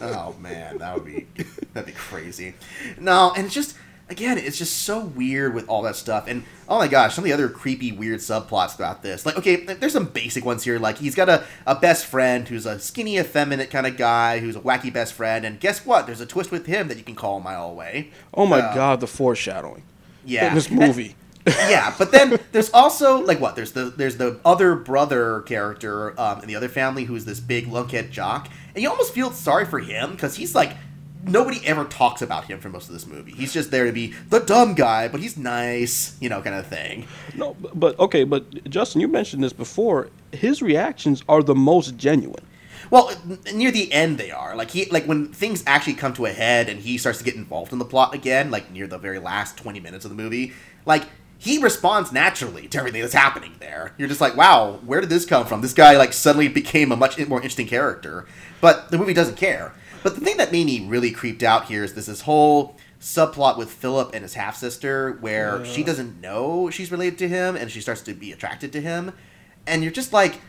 oh 0.00 0.34
man, 0.40 0.78
that 0.78 0.94
would 0.94 1.04
be 1.04 1.26
that'd 1.72 1.86
be 1.86 1.92
crazy. 1.92 2.54
No, 2.98 3.32
and 3.36 3.46
it's 3.46 3.54
just 3.54 3.76
again, 4.12 4.38
it's 4.38 4.56
just 4.58 4.84
so 4.84 5.00
weird 5.00 5.54
with 5.54 5.68
all 5.68 5.82
that 5.82 5.96
stuff. 5.96 6.26
And 6.28 6.44
oh 6.68 6.78
my 6.78 6.86
gosh, 6.86 7.14
some 7.14 7.24
of 7.24 7.26
the 7.26 7.32
other 7.32 7.48
creepy, 7.48 7.90
weird 7.90 8.20
subplots 8.20 8.76
about 8.76 9.02
this. 9.02 9.26
Like, 9.26 9.36
okay, 9.38 9.56
there's 9.56 9.92
some 9.94 10.04
basic 10.06 10.44
ones 10.44 10.62
here. 10.62 10.78
Like, 10.78 10.98
he's 10.98 11.14
got 11.16 11.28
a, 11.28 11.44
a 11.66 11.74
best 11.74 12.06
friend 12.06 12.46
who's 12.46 12.66
a 12.66 12.78
skinny, 12.78 13.18
effeminate 13.18 13.70
kind 13.70 13.86
of 13.86 13.96
guy 13.96 14.38
who's 14.38 14.54
a 14.54 14.60
wacky 14.60 14.92
best 14.92 15.14
friend. 15.14 15.44
And 15.44 15.58
guess 15.58 15.84
what? 15.84 16.06
There's 16.06 16.20
a 16.20 16.26
twist 16.26 16.52
with 16.52 16.66
him 16.66 16.86
that 16.88 16.98
you 16.98 17.02
can 17.02 17.16
call 17.16 17.38
a 17.38 17.40
mile 17.40 17.68
away. 17.68 18.10
Oh 18.34 18.46
my 18.46 18.60
Uh, 18.60 18.74
god, 18.74 19.00
the 19.00 19.06
foreshadowing 19.08 19.82
Yeah. 20.24 20.48
in 20.48 20.54
this 20.54 20.70
movie. 20.70 21.16
yeah, 21.46 21.92
but 21.98 22.12
then 22.12 22.38
there's 22.52 22.70
also 22.70 23.18
like 23.20 23.40
what? 23.40 23.56
There's 23.56 23.72
the 23.72 23.86
there's 23.86 24.16
the 24.16 24.38
other 24.44 24.76
brother 24.76 25.40
character 25.40 26.18
um, 26.20 26.40
in 26.40 26.46
the 26.46 26.54
other 26.54 26.68
family 26.68 27.02
who's 27.02 27.24
this 27.24 27.40
big 27.40 27.66
lunkhead 27.66 28.12
jock, 28.12 28.48
and 28.76 28.82
you 28.84 28.88
almost 28.88 29.12
feel 29.12 29.32
sorry 29.32 29.64
for 29.64 29.80
him 29.80 30.12
because 30.12 30.36
he's 30.36 30.54
like 30.54 30.76
nobody 31.24 31.60
ever 31.66 31.84
talks 31.84 32.22
about 32.22 32.44
him 32.44 32.58
for 32.60 32.68
most 32.68 32.88
of 32.88 32.92
this 32.92 33.06
movie. 33.06 33.32
He's 33.32 33.52
just 33.52 33.70
there 33.70 33.86
to 33.86 33.92
be 33.92 34.14
the 34.28 34.40
dumb 34.40 34.74
guy, 34.74 35.08
but 35.08 35.20
he's 35.20 35.36
nice, 35.36 36.16
you 36.20 36.28
know, 36.28 36.42
kind 36.42 36.56
of 36.56 36.66
thing. 36.66 37.06
No, 37.36 37.56
but- 37.74 37.98
okay, 37.98 38.24
but 38.24 38.68
Justin, 38.68 39.00
you 39.00 39.08
mentioned 39.08 39.42
this 39.42 39.52
before. 39.52 40.08
His 40.32 40.62
reactions 40.62 41.22
are 41.28 41.42
the 41.42 41.54
most 41.54 41.96
genuine. 41.96 42.44
Well, 42.90 43.12
near 43.54 43.70
the 43.70 43.90
end 43.92 44.18
they 44.18 44.30
are 44.32 44.54
like 44.54 44.70
he 44.72 44.84
like 44.86 45.06
when 45.06 45.28
things 45.32 45.62
actually 45.66 45.94
come 45.94 46.12
to 46.14 46.26
a 46.26 46.32
head 46.32 46.68
and 46.68 46.80
he 46.80 46.98
starts 46.98 47.18
to 47.18 47.24
get 47.24 47.36
involved 47.36 47.72
in 47.72 47.78
the 47.78 47.84
plot 47.86 48.12
again, 48.14 48.50
like 48.50 48.70
near 48.70 48.86
the 48.86 48.98
very 48.98 49.18
last 49.18 49.56
twenty 49.56 49.80
minutes 49.80 50.04
of 50.04 50.10
the 50.10 50.16
movie, 50.20 50.52
like 50.84 51.04
he 51.38 51.58
responds 51.62 52.12
naturally 52.12 52.68
to 52.68 52.78
everything 52.78 53.00
that's 53.00 53.14
happening 53.14 53.54
there. 53.60 53.94
You're 53.98 54.08
just 54.08 54.20
like, 54.20 54.36
wow, 54.36 54.78
where 54.84 55.00
did 55.00 55.10
this 55.10 55.24
come 55.24 55.46
from? 55.46 55.60
This 55.60 55.72
guy 55.72 55.96
like 55.96 56.12
suddenly 56.12 56.48
became 56.48 56.92
a 56.92 56.96
much 56.96 57.18
more 57.28 57.38
interesting 57.38 57.66
character, 57.66 58.26
but 58.60 58.90
the 58.90 58.98
movie 58.98 59.14
doesn't 59.14 59.36
care. 59.36 59.72
But 60.02 60.14
the 60.14 60.20
thing 60.20 60.36
that 60.38 60.52
made 60.52 60.66
me 60.66 60.86
really 60.86 61.10
creeped 61.10 61.42
out 61.42 61.66
here 61.66 61.84
is 61.84 61.94
this 61.94 62.06
this 62.06 62.22
whole 62.22 62.76
subplot 63.00 63.58
with 63.58 63.70
Philip 63.70 64.10
and 64.14 64.22
his 64.22 64.34
half 64.34 64.56
sister, 64.56 65.18
where 65.20 65.64
she 65.64 65.82
doesn't 65.82 66.20
know 66.20 66.70
she's 66.70 66.90
related 66.90 67.18
to 67.18 67.28
him 67.28 67.56
and 67.56 67.70
she 67.70 67.80
starts 67.80 68.00
to 68.02 68.14
be 68.14 68.32
attracted 68.32 68.72
to 68.72 68.80
him, 68.80 69.12
and 69.66 69.82
you're 69.82 69.92
just 69.92 70.12
like, 70.12 70.40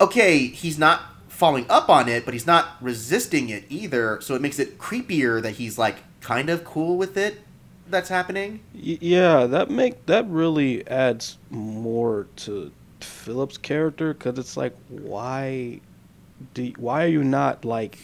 okay, 0.00 0.46
he's 0.46 0.78
not 0.78 1.02
following 1.28 1.66
up 1.70 1.88
on 1.88 2.08
it, 2.08 2.24
but 2.24 2.34
he's 2.34 2.46
not 2.46 2.76
resisting 2.80 3.48
it 3.48 3.64
either. 3.68 4.20
So 4.20 4.34
it 4.34 4.42
makes 4.42 4.58
it 4.58 4.78
creepier 4.78 5.40
that 5.42 5.52
he's 5.52 5.78
like 5.78 5.96
kind 6.20 6.50
of 6.50 6.64
cool 6.64 6.96
with 6.96 7.16
it. 7.16 7.40
That's 7.88 8.08
happening. 8.08 8.60
Yeah, 8.72 9.46
that 9.46 9.70
make 9.70 10.06
that 10.06 10.28
really 10.28 10.86
adds 10.86 11.38
more 11.50 12.26
to 12.36 12.70
Philip's 13.00 13.58
character 13.58 14.14
because 14.14 14.38
it's 14.38 14.56
like, 14.56 14.76
why, 14.88 15.80
do 16.54 16.72
why 16.76 17.04
are 17.04 17.08
you 17.08 17.24
not 17.24 17.64
like? 17.64 17.98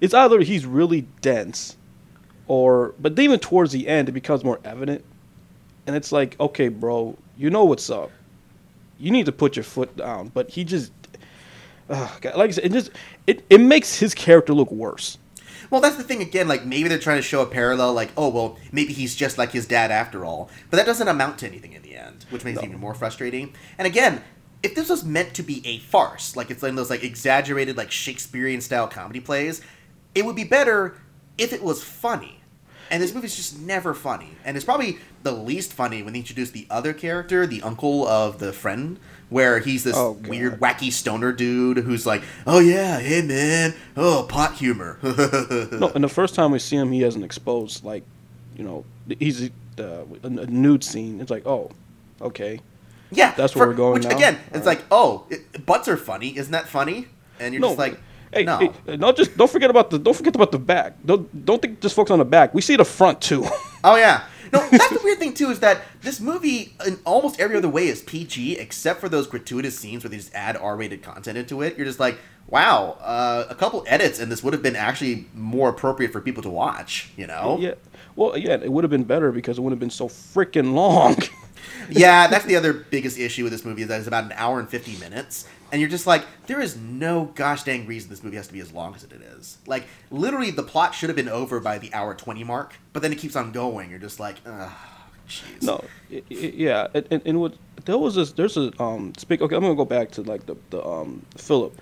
It's 0.00 0.14
either 0.14 0.40
he's 0.40 0.66
really 0.66 1.02
dense, 1.20 1.76
or 2.48 2.94
but 3.00 3.18
even 3.18 3.38
towards 3.38 3.72
the 3.72 3.88
end 3.88 4.08
it 4.08 4.12
becomes 4.12 4.44
more 4.44 4.60
evident, 4.64 5.04
and 5.86 5.96
it's 5.96 6.12
like, 6.12 6.38
okay, 6.40 6.68
bro, 6.68 7.16
you 7.36 7.50
know 7.50 7.64
what's 7.64 7.90
up. 7.90 8.10
You 8.98 9.10
need 9.10 9.26
to 9.26 9.32
put 9.32 9.56
your 9.56 9.64
foot 9.64 9.96
down, 9.96 10.28
but 10.28 10.50
he 10.50 10.64
just, 10.64 10.92
uh, 11.90 12.08
like 12.34 12.50
I 12.50 12.50
said, 12.50 12.64
it 12.64 12.72
just 12.72 12.90
it, 13.26 13.44
it 13.50 13.58
makes 13.58 13.98
his 13.98 14.14
character 14.14 14.54
look 14.54 14.70
worse. 14.70 15.18
Well, 15.70 15.80
that's 15.80 15.96
the 15.96 16.04
thing 16.04 16.22
again. 16.22 16.48
Like 16.48 16.64
maybe 16.64 16.88
they're 16.88 16.98
trying 16.98 17.18
to 17.18 17.22
show 17.22 17.42
a 17.42 17.46
parallel. 17.46 17.92
Like, 17.92 18.10
oh 18.16 18.28
well, 18.28 18.58
maybe 18.72 18.92
he's 18.92 19.14
just 19.14 19.38
like 19.38 19.52
his 19.52 19.66
dad 19.66 19.90
after 19.90 20.24
all. 20.24 20.50
But 20.70 20.76
that 20.78 20.86
doesn't 20.86 21.08
amount 21.08 21.38
to 21.38 21.46
anything 21.46 21.72
in 21.72 21.82
the 21.82 21.96
end, 21.96 22.24
which 22.30 22.44
makes 22.44 22.58
it 22.58 22.64
even 22.64 22.78
more 22.78 22.94
frustrating. 22.94 23.54
And 23.78 23.86
again, 23.86 24.22
if 24.66 24.74
this 24.74 24.88
was 24.90 25.04
meant 25.04 25.32
to 25.34 25.42
be 25.44 25.64
a 25.64 25.78
farce, 25.78 26.34
like 26.34 26.50
it's 26.50 26.62
like 26.62 26.74
those 26.74 26.90
like 26.90 27.04
exaggerated 27.04 27.76
like 27.76 27.90
Shakespearean 27.92 28.60
style 28.60 28.88
comedy 28.88 29.20
plays, 29.20 29.62
it 30.14 30.24
would 30.24 30.34
be 30.36 30.44
better 30.44 30.96
if 31.38 31.52
it 31.52 31.62
was 31.62 31.82
funny. 31.84 32.40
And 32.90 33.02
this 33.02 33.14
movie's 33.14 33.34
just 33.36 33.58
never 33.60 33.94
funny. 33.94 34.30
And 34.44 34.56
it's 34.56 34.64
probably 34.64 34.98
the 35.22 35.32
least 35.32 35.72
funny 35.72 36.02
when 36.02 36.12
they 36.12 36.18
introduce 36.20 36.50
the 36.50 36.66
other 36.70 36.92
character, 36.92 37.46
the 37.46 37.62
uncle 37.62 38.06
of 38.06 38.38
the 38.38 38.52
friend, 38.52 38.98
where 39.28 39.58
he's 39.60 39.82
this 39.84 39.96
Oh, 39.96 40.12
weird, 40.12 40.60
wacky 40.60 40.92
stoner 40.92 41.32
dude 41.32 41.78
who's 41.78 42.06
like, 42.06 42.22
oh 42.46 42.58
yeah, 42.60 42.98
hey 42.98 43.22
man, 43.22 43.74
oh, 43.96 44.26
pot 44.28 44.54
humor. 44.54 44.98
No, 45.02 45.90
and 45.94 46.02
the 46.04 46.08
first 46.08 46.34
time 46.34 46.50
we 46.52 46.58
see 46.58 46.76
him, 46.76 46.90
he 46.92 47.02
hasn't 47.02 47.24
exposed 47.24 47.84
like, 47.84 48.04
you 48.56 48.64
know, 48.64 48.84
he's 49.18 49.50
uh, 49.78 50.04
a, 50.22 50.26
a 50.26 50.46
nude 50.46 50.82
scene. 50.84 51.20
It's 51.20 51.30
like, 51.30 51.46
oh, 51.46 51.70
okay. 52.20 52.60
Yeah, 53.10 53.32
That's 53.36 53.54
where 53.54 53.68
we're 53.68 53.74
going 53.74 53.94
Which 53.94 54.04
now? 54.04 54.16
again, 54.16 54.38
it's 54.48 54.66
Alright. 54.66 54.78
like, 54.78 54.84
oh, 54.90 55.26
it, 55.30 55.64
butts 55.64 55.88
are 55.88 55.96
funny. 55.96 56.36
Isn't 56.36 56.52
that 56.52 56.68
funny? 56.68 57.06
And 57.38 57.54
you're 57.54 57.60
no, 57.60 57.68
just 57.68 57.78
like, 57.78 58.00
hey, 58.32 58.44
no. 58.44 58.58
hey, 58.58 58.96
not 58.96 59.16
just 59.16 59.36
don't 59.36 59.50
forget 59.50 59.70
about 59.70 59.90
the 59.90 59.98
don't 59.98 60.16
forget 60.16 60.34
about 60.34 60.50
the 60.52 60.58
back. 60.58 60.94
Don't 61.04 61.44
don't 61.44 61.60
think 61.62 61.80
just 61.80 61.94
focus 61.94 62.10
on 62.10 62.18
the 62.18 62.24
back. 62.24 62.52
We 62.54 62.62
see 62.62 62.76
the 62.76 62.84
front 62.84 63.20
too. 63.20 63.44
Oh 63.84 63.94
yeah. 63.94 64.24
No, 64.52 64.68
that's 64.68 64.88
the 64.88 65.00
weird 65.04 65.20
thing 65.20 65.32
too 65.32 65.50
is 65.50 65.60
that 65.60 65.82
this 66.02 66.18
movie, 66.18 66.74
in 66.84 66.98
almost 67.04 67.38
every 67.38 67.56
other 67.56 67.68
way, 67.68 67.86
is 67.86 68.02
PG 68.02 68.58
except 68.58 69.00
for 69.00 69.08
those 69.08 69.28
gratuitous 69.28 69.78
scenes 69.78 70.02
where 70.02 70.10
they 70.10 70.16
just 70.16 70.34
add 70.34 70.56
R-rated 70.56 71.02
content 71.02 71.38
into 71.38 71.62
it. 71.62 71.76
You're 71.76 71.86
just 71.86 72.00
like, 72.00 72.18
wow, 72.48 72.96
uh, 73.00 73.44
a 73.48 73.54
couple 73.54 73.84
edits 73.86 74.18
and 74.18 74.32
this 74.32 74.42
would 74.42 74.54
have 74.54 74.62
been 74.62 74.74
actually 74.74 75.26
more 75.34 75.68
appropriate 75.68 76.10
for 76.10 76.20
people 76.20 76.42
to 76.42 76.50
watch. 76.50 77.10
You 77.16 77.28
know? 77.28 77.58
yeah. 77.60 77.74
Well, 78.16 78.36
yeah, 78.36 78.54
it 78.54 78.72
would 78.72 78.82
have 78.82 78.90
been 78.90 79.04
better 79.04 79.30
because 79.30 79.58
it 79.58 79.60
would 79.60 79.70
have 79.70 79.78
been 79.80 79.90
so 79.90 80.08
freaking 80.08 80.72
long. 80.72 81.16
yeah, 81.90 82.26
that's 82.26 82.44
the 82.44 82.56
other 82.56 82.72
biggest 82.72 83.18
issue 83.18 83.42
with 83.44 83.52
this 83.52 83.64
movie 83.64 83.82
is 83.82 83.88
that 83.88 83.98
it's 83.98 84.08
about 84.08 84.24
an 84.24 84.32
hour 84.32 84.58
and 84.60 84.68
50 84.68 84.96
minutes. 84.98 85.46
And 85.72 85.80
you're 85.80 85.90
just 85.90 86.06
like, 86.06 86.24
there 86.46 86.60
is 86.60 86.76
no 86.76 87.32
gosh 87.34 87.64
dang 87.64 87.86
reason 87.86 88.08
this 88.08 88.22
movie 88.22 88.36
has 88.36 88.46
to 88.46 88.52
be 88.52 88.60
as 88.60 88.72
long 88.72 88.94
as 88.94 89.02
it 89.02 89.12
is. 89.12 89.58
Like, 89.66 89.86
literally, 90.10 90.50
the 90.52 90.62
plot 90.62 90.94
should 90.94 91.08
have 91.08 91.16
been 91.16 91.28
over 91.28 91.58
by 91.58 91.78
the 91.78 91.92
hour 91.92 92.14
20 92.14 92.44
mark, 92.44 92.74
but 92.92 93.02
then 93.02 93.12
it 93.12 93.18
keeps 93.18 93.34
on 93.34 93.50
going. 93.50 93.90
You're 93.90 93.98
just 93.98 94.20
like, 94.20 94.36
jeez. 95.28 95.62
No, 95.62 95.82
i- 96.12 96.16
i- 96.16 96.22
yeah, 96.30 96.86
and, 96.94 97.20
and, 97.24 97.40
what 97.40 97.54
there 97.84 97.98
was 97.98 98.14
this. 98.14 98.32
There's 98.32 98.56
a 98.56 98.70
um. 98.80 99.12
Speak. 99.16 99.40
Okay, 99.40 99.56
I'm 99.56 99.62
gonna 99.62 99.74
go 99.74 99.84
back 99.84 100.10
to 100.12 100.22
like 100.22 100.46
the 100.46 100.56
the 100.70 100.84
um 100.86 101.24
Philip. 101.36 101.76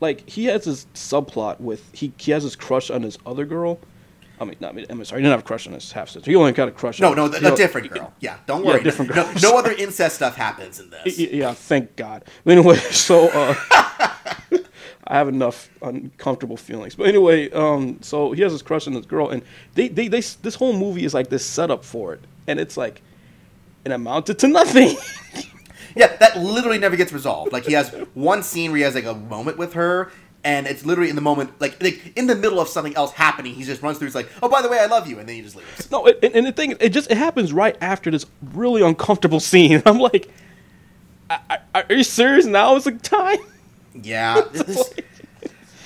Like 0.00 0.28
he 0.28 0.44
has 0.46 0.64
this 0.64 0.86
subplot 0.94 1.60
with 1.60 1.82
he 1.94 2.12
he 2.18 2.30
has 2.32 2.42
his 2.42 2.56
crush 2.56 2.90
on 2.90 3.02
his 3.02 3.18
other 3.24 3.44
girl. 3.46 3.78
I 4.40 4.44
mean, 4.44 4.56
not, 4.58 4.76
I'm 4.90 5.04
sorry, 5.04 5.20
he 5.20 5.24
didn't 5.24 5.30
have 5.30 5.40
a 5.40 5.44
crush 5.44 5.66
on 5.66 5.74
his 5.74 5.92
half 5.92 6.08
sister. 6.08 6.28
He 6.28 6.36
only 6.36 6.52
got 6.52 6.68
a 6.68 6.72
crush. 6.72 7.00
No, 7.00 7.10
on 7.10 7.16
no, 7.16 7.26
a 7.26 7.40
know, 7.40 7.56
different 7.56 7.90
girl. 7.90 8.12
Yeah, 8.18 8.36
don't 8.46 8.64
worry. 8.64 8.78
Yeah, 8.78 8.84
different 8.84 9.14
no, 9.14 9.24
girl. 9.24 9.34
no 9.42 9.58
other 9.58 9.72
incest 9.72 10.16
stuff 10.16 10.34
happens 10.34 10.80
in 10.80 10.90
this. 10.90 11.18
Yeah, 11.18 11.52
thank 11.52 11.94
God. 11.94 12.24
Anyway, 12.44 12.76
so 12.90 13.28
uh, 13.28 13.54
I 15.06 15.18
have 15.18 15.28
enough 15.28 15.68
uncomfortable 15.82 16.56
feelings. 16.56 16.96
But 16.96 17.08
anyway, 17.08 17.50
um, 17.50 17.98
so 18.02 18.32
he 18.32 18.42
has 18.42 18.52
this 18.52 18.62
crush 18.62 18.86
on 18.86 18.94
this 18.94 19.06
girl, 19.06 19.28
and 19.30 19.42
they, 19.74 19.88
they, 19.88 20.08
they, 20.08 20.20
this 20.20 20.54
whole 20.56 20.76
movie 20.76 21.04
is 21.04 21.14
like 21.14 21.28
this 21.28 21.46
setup 21.46 21.84
for 21.84 22.14
it, 22.14 22.20
and 22.46 22.58
it's 22.58 22.76
like, 22.76 23.02
it 23.84 23.92
amounted 23.92 24.38
to 24.40 24.48
nothing. 24.48 24.96
Yeah, 25.96 26.16
that 26.16 26.36
literally 26.36 26.78
never 26.78 26.96
gets 26.96 27.12
resolved. 27.12 27.52
Like, 27.52 27.66
he 27.66 27.72
has 27.74 27.90
one 28.14 28.42
scene 28.42 28.72
where 28.72 28.78
he 28.78 28.82
has, 28.82 28.94
like, 28.96 29.04
a 29.04 29.14
moment 29.14 29.58
with 29.58 29.74
her, 29.74 30.10
and 30.44 30.66
it's 30.66 30.84
literally 30.84 31.08
in 31.10 31.16
the 31.16 31.22
moment, 31.22 31.58
like, 31.60 31.82
like 31.82 32.12
in 32.16 32.26
the 32.26 32.34
middle 32.34 32.60
of 32.60 32.68
something 32.68 32.94
else 32.96 33.12
happening, 33.12 33.54
he 33.54 33.64
just 33.64 33.82
runs 33.82 33.98
through, 33.98 34.06
it's 34.06 34.14
like, 34.14 34.28
oh, 34.42 34.48
by 34.48 34.60
the 34.62 34.68
way, 34.68 34.78
I 34.78 34.86
love 34.86 35.08
you, 35.08 35.18
and 35.18 35.28
then 35.28 35.36
he 35.36 35.42
just 35.42 35.56
leaves. 35.56 35.90
no, 35.90 36.06
it, 36.06 36.18
and, 36.22 36.34
and 36.34 36.46
the 36.46 36.52
thing, 36.52 36.76
it 36.80 36.90
just 36.90 37.10
it 37.10 37.16
happens 37.16 37.52
right 37.52 37.76
after 37.80 38.10
this 38.10 38.26
really 38.52 38.82
uncomfortable 38.82 39.40
scene. 39.40 39.82
I'm 39.86 39.98
like, 39.98 40.30
I, 41.30 41.58
I, 41.74 41.82
are 41.88 41.94
you 41.94 42.04
serious? 42.04 42.44
Now 42.46 42.76
is 42.76 42.84
the 42.84 42.92
time. 42.92 43.38
Yeah. 43.94 44.42
This, 44.52 44.92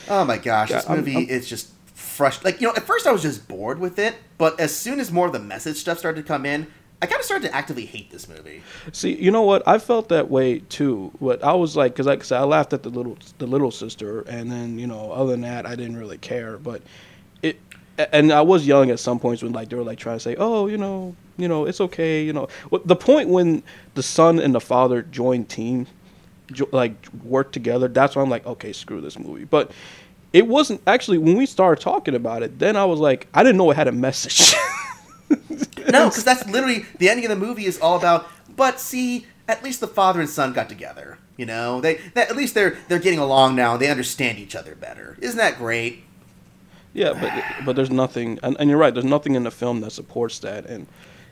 oh 0.08 0.24
my 0.24 0.38
gosh, 0.38 0.70
this 0.70 0.84
Yeah, 0.84 0.90
I'm- 0.90 0.98
movie 1.00 1.16
I'm- 1.16 1.26
is 1.28 1.48
just 1.48 1.70
frustrating. 1.94 2.52
Like, 2.54 2.60
you 2.60 2.68
know, 2.68 2.74
at 2.74 2.84
first 2.84 3.06
I 3.06 3.12
was 3.12 3.22
just 3.22 3.46
bored 3.46 3.78
with 3.78 3.98
it, 3.98 4.16
but 4.38 4.58
as 4.58 4.74
soon 4.74 4.98
as 5.00 5.12
more 5.12 5.26
of 5.26 5.32
the 5.32 5.38
message 5.38 5.76
stuff 5.76 5.98
started 5.98 6.22
to 6.22 6.26
come 6.26 6.44
in, 6.46 6.66
I 7.00 7.06
kind 7.06 7.20
of 7.20 7.24
started 7.24 7.48
to 7.48 7.54
actively 7.54 7.86
hate 7.86 8.10
this 8.10 8.28
movie. 8.28 8.62
See, 8.92 9.14
you 9.14 9.30
know 9.30 9.42
what? 9.42 9.66
I 9.68 9.78
felt 9.78 10.08
that 10.08 10.30
way 10.30 10.58
too. 10.58 11.12
What 11.20 11.44
I 11.44 11.52
was 11.52 11.76
like, 11.76 11.92
because 11.92 12.06
like 12.06 12.20
I 12.20 12.22
said, 12.24 12.40
I 12.40 12.44
laughed 12.44 12.72
at 12.72 12.82
the 12.82 12.90
little 12.90 13.16
the 13.38 13.46
little 13.46 13.70
sister, 13.70 14.22
and 14.22 14.50
then 14.50 14.78
you 14.78 14.86
know, 14.86 15.12
other 15.12 15.32
than 15.32 15.42
that, 15.42 15.64
I 15.64 15.76
didn't 15.76 15.96
really 15.96 16.18
care. 16.18 16.58
But 16.58 16.82
it, 17.42 17.60
and 18.12 18.32
I 18.32 18.42
was 18.42 18.66
yelling 18.66 18.90
at 18.90 18.98
some 18.98 19.20
points 19.20 19.42
when 19.42 19.52
like 19.52 19.68
they 19.68 19.76
were 19.76 19.84
like 19.84 19.98
trying 19.98 20.16
to 20.16 20.20
say, 20.20 20.34
oh, 20.38 20.66
you 20.66 20.76
know, 20.76 21.14
you 21.36 21.46
know, 21.46 21.66
it's 21.66 21.80
okay, 21.80 22.24
you 22.24 22.32
know. 22.32 22.48
The 22.84 22.96
point 22.96 23.28
when 23.28 23.62
the 23.94 24.02
son 24.02 24.40
and 24.40 24.52
the 24.52 24.60
father 24.60 25.02
joined 25.02 25.48
team, 25.48 25.86
like 26.72 26.94
work 27.22 27.52
together? 27.52 27.88
That's 27.88 28.16
why 28.16 28.22
I'm 28.22 28.30
like, 28.30 28.46
okay, 28.46 28.72
screw 28.72 29.00
this 29.00 29.18
movie. 29.18 29.44
But 29.44 29.70
it 30.32 30.46
wasn't 30.46 30.80
actually 30.86 31.18
when 31.18 31.36
we 31.36 31.46
started 31.46 31.82
talking 31.82 32.14
about 32.14 32.42
it. 32.42 32.58
Then 32.58 32.76
I 32.76 32.84
was 32.84 33.00
like, 33.00 33.28
I 33.34 33.42
didn't 33.42 33.56
know 33.56 33.70
it 33.70 33.76
had 33.76 33.88
a 33.88 33.92
message. 33.92 34.54
No, 35.90 36.08
because 36.10 36.24
that's 36.24 36.46
literally 36.46 36.84
the 36.98 37.08
ending 37.08 37.24
of 37.24 37.30
the 37.30 37.36
movie 37.46 37.64
is 37.64 37.78
all 37.80 37.96
about. 37.96 38.28
But 38.54 38.78
see, 38.78 39.26
at 39.46 39.64
least 39.64 39.80
the 39.80 39.86
father 39.86 40.20
and 40.20 40.28
son 40.28 40.52
got 40.52 40.68
together. 40.68 41.18
You 41.38 41.46
know, 41.46 41.80
they, 41.80 41.94
they 42.14 42.22
at 42.22 42.36
least 42.36 42.54
they're 42.54 42.76
they're 42.88 42.98
getting 42.98 43.18
along 43.20 43.54
now. 43.56 43.76
They 43.76 43.88
understand 43.88 44.38
each 44.38 44.54
other 44.54 44.74
better. 44.74 45.16
Isn't 45.20 45.38
that 45.38 45.56
great? 45.56 46.04
Yeah, 46.92 47.12
but 47.14 47.64
but 47.64 47.76
there's 47.76 47.90
nothing, 47.90 48.38
and, 48.42 48.56
and 48.58 48.68
you're 48.68 48.78
right. 48.78 48.92
There's 48.92 49.04
nothing 49.06 49.34
in 49.34 49.44
the 49.44 49.50
film 49.50 49.80
that 49.82 49.92
supports 49.92 50.40
that, 50.40 50.66
and 50.66 50.86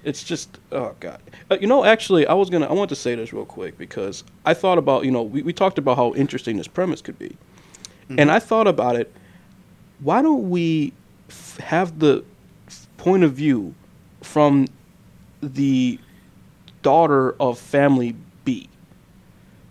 it's 0.04 0.22
just 0.22 0.58
oh 0.72 0.94
god. 1.00 1.20
Uh, 1.50 1.58
you 1.60 1.66
know, 1.66 1.84
actually, 1.84 2.26
I 2.26 2.34
was 2.34 2.48
gonna 2.48 2.66
I 2.66 2.72
want 2.72 2.88
to 2.90 2.96
say 2.96 3.14
this 3.14 3.32
real 3.32 3.44
quick 3.44 3.76
because 3.76 4.22
I 4.44 4.54
thought 4.54 4.78
about 4.78 5.04
you 5.04 5.10
know 5.10 5.22
we, 5.22 5.42
we 5.42 5.52
talked 5.52 5.76
about 5.78 5.96
how 5.96 6.14
interesting 6.14 6.56
this 6.56 6.68
premise 6.68 7.02
could 7.02 7.18
be, 7.18 7.36
and 8.08 8.30
I 8.30 8.38
thought 8.38 8.68
about 8.68 8.96
it. 8.96 9.12
why 10.00 10.22
don't 10.22 10.48
we 10.48 10.92
f- 11.28 11.58
have 11.58 11.98
the 11.98 12.24
point 12.96 13.24
of 13.24 13.32
view 13.32 13.74
from 14.26 14.66
the 15.40 15.98
daughter 16.82 17.34
of 17.40 17.58
family 17.58 18.14
B, 18.44 18.68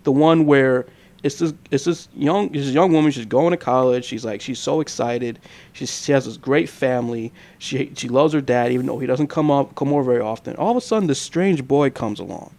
the 0.04 0.12
one 0.12 0.46
where 0.46 0.86
it's 1.26 1.40
this 1.40 1.54
it's 1.72 1.86
this 1.86 2.08
young 2.16 2.50
this 2.50 2.70
young 2.70 2.92
woman. 2.92 3.12
She's 3.12 3.26
going 3.26 3.52
to 3.52 3.58
college. 3.58 4.06
She's 4.06 4.24
like 4.24 4.42
she's 4.42 4.60
so 4.60 4.80
excited. 4.80 5.40
She 5.74 5.88
she 5.88 6.12
has 6.12 6.26
this 6.26 6.38
great 6.38 6.70
family. 6.70 7.34
She 7.58 7.92
she 7.96 8.10
loves 8.10 8.34
her 8.34 8.42
dad, 8.42 8.72
even 8.72 8.86
though 8.86 9.00
he 9.00 9.08
doesn't 9.08 9.28
come 9.28 9.50
up 9.50 9.74
come 9.76 9.92
over 9.92 10.04
very 10.04 10.22
often. 10.22 10.56
All 10.58 10.70
of 10.70 10.78
a 10.78 10.82
sudden, 10.82 11.08
this 11.08 11.20
strange 11.20 11.68
boy 11.68 11.90
comes 11.90 12.20
along, 12.20 12.54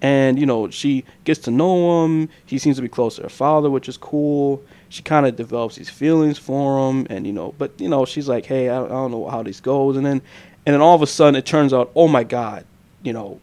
and 0.00 0.38
you 0.38 0.46
know 0.46 0.70
she 0.70 1.04
gets 1.24 1.40
to 1.40 1.50
know 1.50 2.04
him. 2.04 2.28
He 2.44 2.58
seems 2.58 2.76
to 2.76 2.82
be 2.82 2.88
close 2.88 3.16
to 3.16 3.22
her 3.24 3.28
father, 3.28 3.70
which 3.70 3.88
is 3.88 3.96
cool. 3.96 4.62
She 4.88 5.02
kind 5.02 5.26
of 5.26 5.34
develops 5.34 5.74
these 5.74 5.90
feelings 5.90 6.38
for 6.38 6.88
him, 6.88 7.08
and 7.10 7.26
you 7.26 7.32
know, 7.32 7.56
but 7.58 7.72
you 7.80 7.88
know, 7.88 8.04
she's 8.04 8.28
like, 8.28 8.46
hey, 8.46 8.68
I 8.68 8.84
I 8.84 8.88
don't 8.88 9.10
know 9.10 9.28
how 9.28 9.42
this 9.42 9.58
goes, 9.58 9.96
and 9.96 10.06
then 10.06 10.22
and 10.66 10.74
then 10.74 10.82
all 10.82 10.94
of 10.94 11.02
a 11.02 11.06
sudden, 11.06 11.36
it 11.36 11.46
turns 11.46 11.72
out, 11.72 11.90
oh 11.94 12.08
my 12.08 12.24
god, 12.24 12.66
you 13.02 13.12
know, 13.12 13.40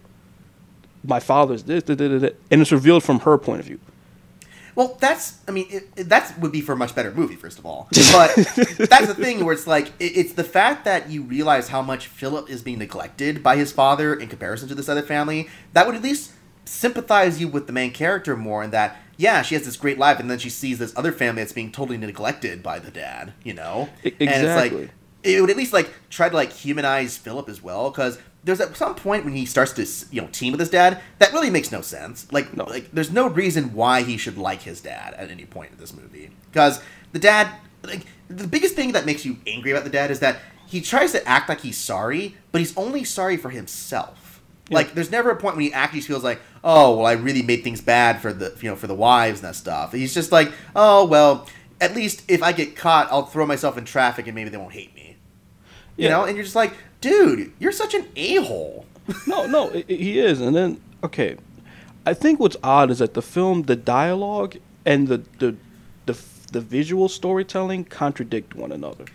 my 1.03 1.19
father's 1.19 1.63
this, 1.63 1.83
da, 1.83 1.95
da, 1.95 2.07
da, 2.07 2.19
da, 2.19 2.29
and 2.51 2.61
it's 2.61 2.71
revealed 2.71 3.03
from 3.03 3.21
her 3.21 3.37
point 3.37 3.61
of 3.61 3.65
view. 3.65 3.79
Well, 4.75 4.97
that's 4.99 5.37
I 5.47 5.51
mean 5.51 5.67
it, 5.69 6.09
that 6.09 6.37
would 6.39 6.51
be 6.51 6.61
for 6.61 6.73
a 6.73 6.75
much 6.75 6.95
better 6.95 7.11
movie, 7.11 7.35
first 7.35 7.59
of 7.59 7.65
all. 7.65 7.87
But 8.11 8.35
that's 8.35 9.07
the 9.07 9.15
thing 9.15 9.45
where 9.45 9.53
it's 9.53 9.67
like 9.67 9.87
it, 9.99 10.17
it's 10.17 10.33
the 10.33 10.43
fact 10.43 10.83
that 10.85 11.09
you 11.09 11.21
realize 11.21 11.69
how 11.69 11.81
much 11.81 12.07
Philip 12.07 12.49
is 12.49 12.61
being 12.63 12.79
neglected 12.79 13.43
by 13.43 13.55
his 13.55 13.71
father 13.71 14.15
in 14.15 14.29
comparison 14.29 14.67
to 14.69 14.75
this 14.75 14.89
other 14.89 15.03
family 15.03 15.47
that 15.73 15.85
would 15.85 15.95
at 15.95 16.01
least 16.01 16.31
sympathize 16.65 17.39
you 17.39 17.47
with 17.47 17.67
the 17.67 17.73
main 17.73 17.91
character 17.91 18.35
more. 18.35 18.63
And 18.63 18.73
that 18.73 18.97
yeah, 19.15 19.43
she 19.43 19.53
has 19.53 19.63
this 19.63 19.77
great 19.77 19.99
life, 19.99 20.19
and 20.19 20.29
then 20.29 20.39
she 20.39 20.49
sees 20.49 20.79
this 20.79 20.91
other 20.97 21.11
family 21.11 21.43
that's 21.43 21.53
being 21.53 21.71
totally 21.71 21.97
neglected 21.97 22.63
by 22.63 22.79
the 22.79 22.89
dad. 22.89 23.33
You 23.43 23.53
know, 23.53 23.89
E- 24.03 24.13
and 24.19 24.29
it's 24.29 24.39
exactly. 24.39 24.81
like 24.81 24.91
it 25.23 25.39
would 25.41 25.49
at 25.49 25.57
least 25.57 25.73
like 25.73 25.89
try 26.09 26.29
to 26.29 26.35
like 26.35 26.51
humanize 26.51 27.17
Philip 27.17 27.49
as 27.49 27.61
well 27.63 27.89
because 27.89 28.19
there's 28.43 28.59
at 28.59 28.75
some 28.75 28.93
point 28.93 29.23
when 29.23 29.33
he 29.33 29.45
starts 29.45 29.71
to 29.73 29.87
you 30.13 30.21
know 30.21 30.27
team 30.27 30.51
with 30.51 30.59
his 30.59 30.69
dad 30.69 30.99
that 31.19 31.31
really 31.33 31.49
makes 31.49 31.71
no 31.71 31.81
sense. 31.81 32.31
Like 32.31 32.55
No. 32.55 32.65
like 32.65 32.91
there's 32.91 33.11
no 33.11 33.27
reason 33.27 33.73
why 33.73 34.03
he 34.03 34.17
should 34.17 34.37
like 34.37 34.61
his 34.63 34.81
dad 34.81 35.13
at 35.15 35.31
any 35.31 35.45
point 35.45 35.71
in 35.71 35.77
this 35.77 35.93
movie 35.93 36.29
because 36.51 36.81
the 37.13 37.19
dad 37.19 37.49
like 37.83 38.05
the 38.27 38.47
biggest 38.47 38.75
thing 38.75 38.91
that 38.93 39.05
makes 39.05 39.25
you 39.25 39.37
angry 39.47 39.71
about 39.71 39.83
the 39.85 39.89
dad 39.89 40.11
is 40.11 40.19
that 40.19 40.39
he 40.67 40.81
tries 40.81 41.11
to 41.13 41.25
act 41.27 41.47
like 41.49 41.61
he's 41.61 41.77
sorry 41.77 42.35
but 42.51 42.59
he's 42.59 42.75
only 42.77 43.03
sorry 43.03 43.37
for 43.37 43.49
himself. 43.49 44.41
Like 44.69 44.93
there's 44.93 45.11
never 45.11 45.29
a 45.29 45.35
point 45.35 45.55
when 45.55 45.65
he 45.65 45.73
actually 45.73 46.01
feels 46.01 46.23
like 46.23 46.41
oh 46.63 46.97
well 46.97 47.05
i 47.05 47.11
really 47.13 47.43
made 47.43 47.63
things 47.63 47.79
bad 47.81 48.21
for 48.21 48.33
the 48.33 48.57
you 48.61 48.69
know 48.69 48.75
for 48.75 48.87
the 48.87 48.95
wives 48.95 49.39
and 49.41 49.49
that 49.49 49.55
stuff. 49.55 49.93
He's 49.93 50.13
just 50.13 50.31
like 50.31 50.51
oh 50.75 51.05
well 51.05 51.47
at 51.81 51.95
least 51.95 52.23
if 52.29 52.41
i 52.41 52.51
get 52.53 52.75
caught 52.77 53.11
i'll 53.11 53.25
throw 53.25 53.45
myself 53.45 53.77
in 53.77 53.83
traffic 53.83 54.25
and 54.27 54.33
maybe 54.35 54.49
they 54.49 54.55
won't 54.57 54.71
hate 54.71 54.92
me 54.92 54.92
you 55.97 56.05
Yeah. 56.05 56.09
know 56.11 56.23
and 56.25 56.35
you're 56.35 56.43
just 56.43 56.55
like 56.55 56.73
dude 57.01 57.51
you're 57.59 57.71
such 57.71 57.93
an 57.93 58.05
a-hole 58.15 58.85
no, 59.27 59.45
no, 59.45 59.69
i 59.71 59.77
i- 59.89 59.93
he 59.93 60.17
is. 60.19 60.39
And 60.39 60.55
then, 60.55 60.79
okay, 61.03 61.35
I 62.05 62.13
think 62.13 62.39
what's 62.39 62.55
odd 62.63 62.89
is 62.89 62.99
that 62.99 63.13
the 63.15 63.21
film, 63.21 63.63
the 63.63 63.75
dialogue 63.75 64.55
and 64.85 65.07
the 65.09 65.23
the 65.39 65.55
the, 66.05 66.17
the 66.53 66.61
visual 66.61 67.09
storytelling 67.09 67.83
contradict 67.85 68.55
one 68.55 68.71
another. 68.71 69.05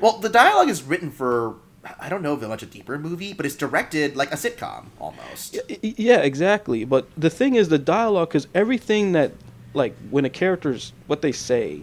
well 0.00 0.18
the 0.18 0.28
dialogue 0.28 0.68
is 0.68 0.82
written 0.84 1.10
for 1.10 1.56
i 1.98 2.08
don't 2.08 2.22
know 2.22 2.34
if 2.34 2.40
it's 2.40 2.48
much 2.48 2.62
a 2.62 2.66
deeper 2.66 2.96
movie 2.98 3.32
but 3.32 3.44
it's 3.44 3.56
directed 3.56 4.14
like 4.16 4.30
a 4.30 4.36
sitcom 4.36 4.86
almost 5.00 5.56
Yeah, 5.82 6.18
exactly. 6.18 6.84
But 6.84 7.08
the 7.16 7.30
thing 7.30 7.56
is, 7.56 7.68
the 7.68 7.78
dialogue, 7.78 8.28
because 8.28 8.46
everything 8.54 9.10
that, 9.12 9.32
like, 9.74 9.94
when 10.10 10.24
a 10.24 10.30
character's 10.30 10.92
what 11.08 11.20
they 11.22 11.32
say, 11.32 11.82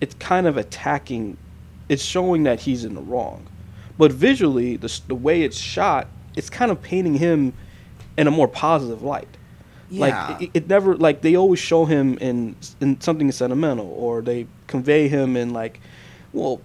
it's 0.00 0.14
kind 0.16 0.46
of 0.48 0.56
attacking, 0.56 1.36
it's 1.88 2.02
showing 2.02 2.42
that 2.44 2.58
he's 2.60 2.84
in 2.84 2.94
the 2.94 3.02
wrong. 3.02 3.46
But 3.98 4.12
visually, 4.12 4.76
the 4.76 5.00
the 5.08 5.14
way 5.14 5.42
it's 5.42 5.58
shot, 5.58 6.06
it's 6.36 6.48
kind 6.50 6.70
of 6.70 6.80
painting 6.80 7.14
him 7.14 7.52
in 8.16 8.26
a 8.26 8.30
more 8.30 8.48
positive 8.48 9.02
light. 9.02 9.28
Yeah. 9.90 10.00
Like 10.28 10.42
it, 10.42 10.50
it 10.54 10.68
never 10.68 10.96
like 10.96 11.20
they 11.22 11.36
always 11.36 11.58
show 11.58 11.84
him 11.84 12.16
in 12.18 12.56
in 12.80 13.00
something 13.00 13.30
sentimental, 13.32 13.86
or 13.90 14.22
they 14.22 14.46
convey 14.66 15.08
him 15.08 15.36
in 15.36 15.52
like, 15.52 15.80
well, 16.32 16.60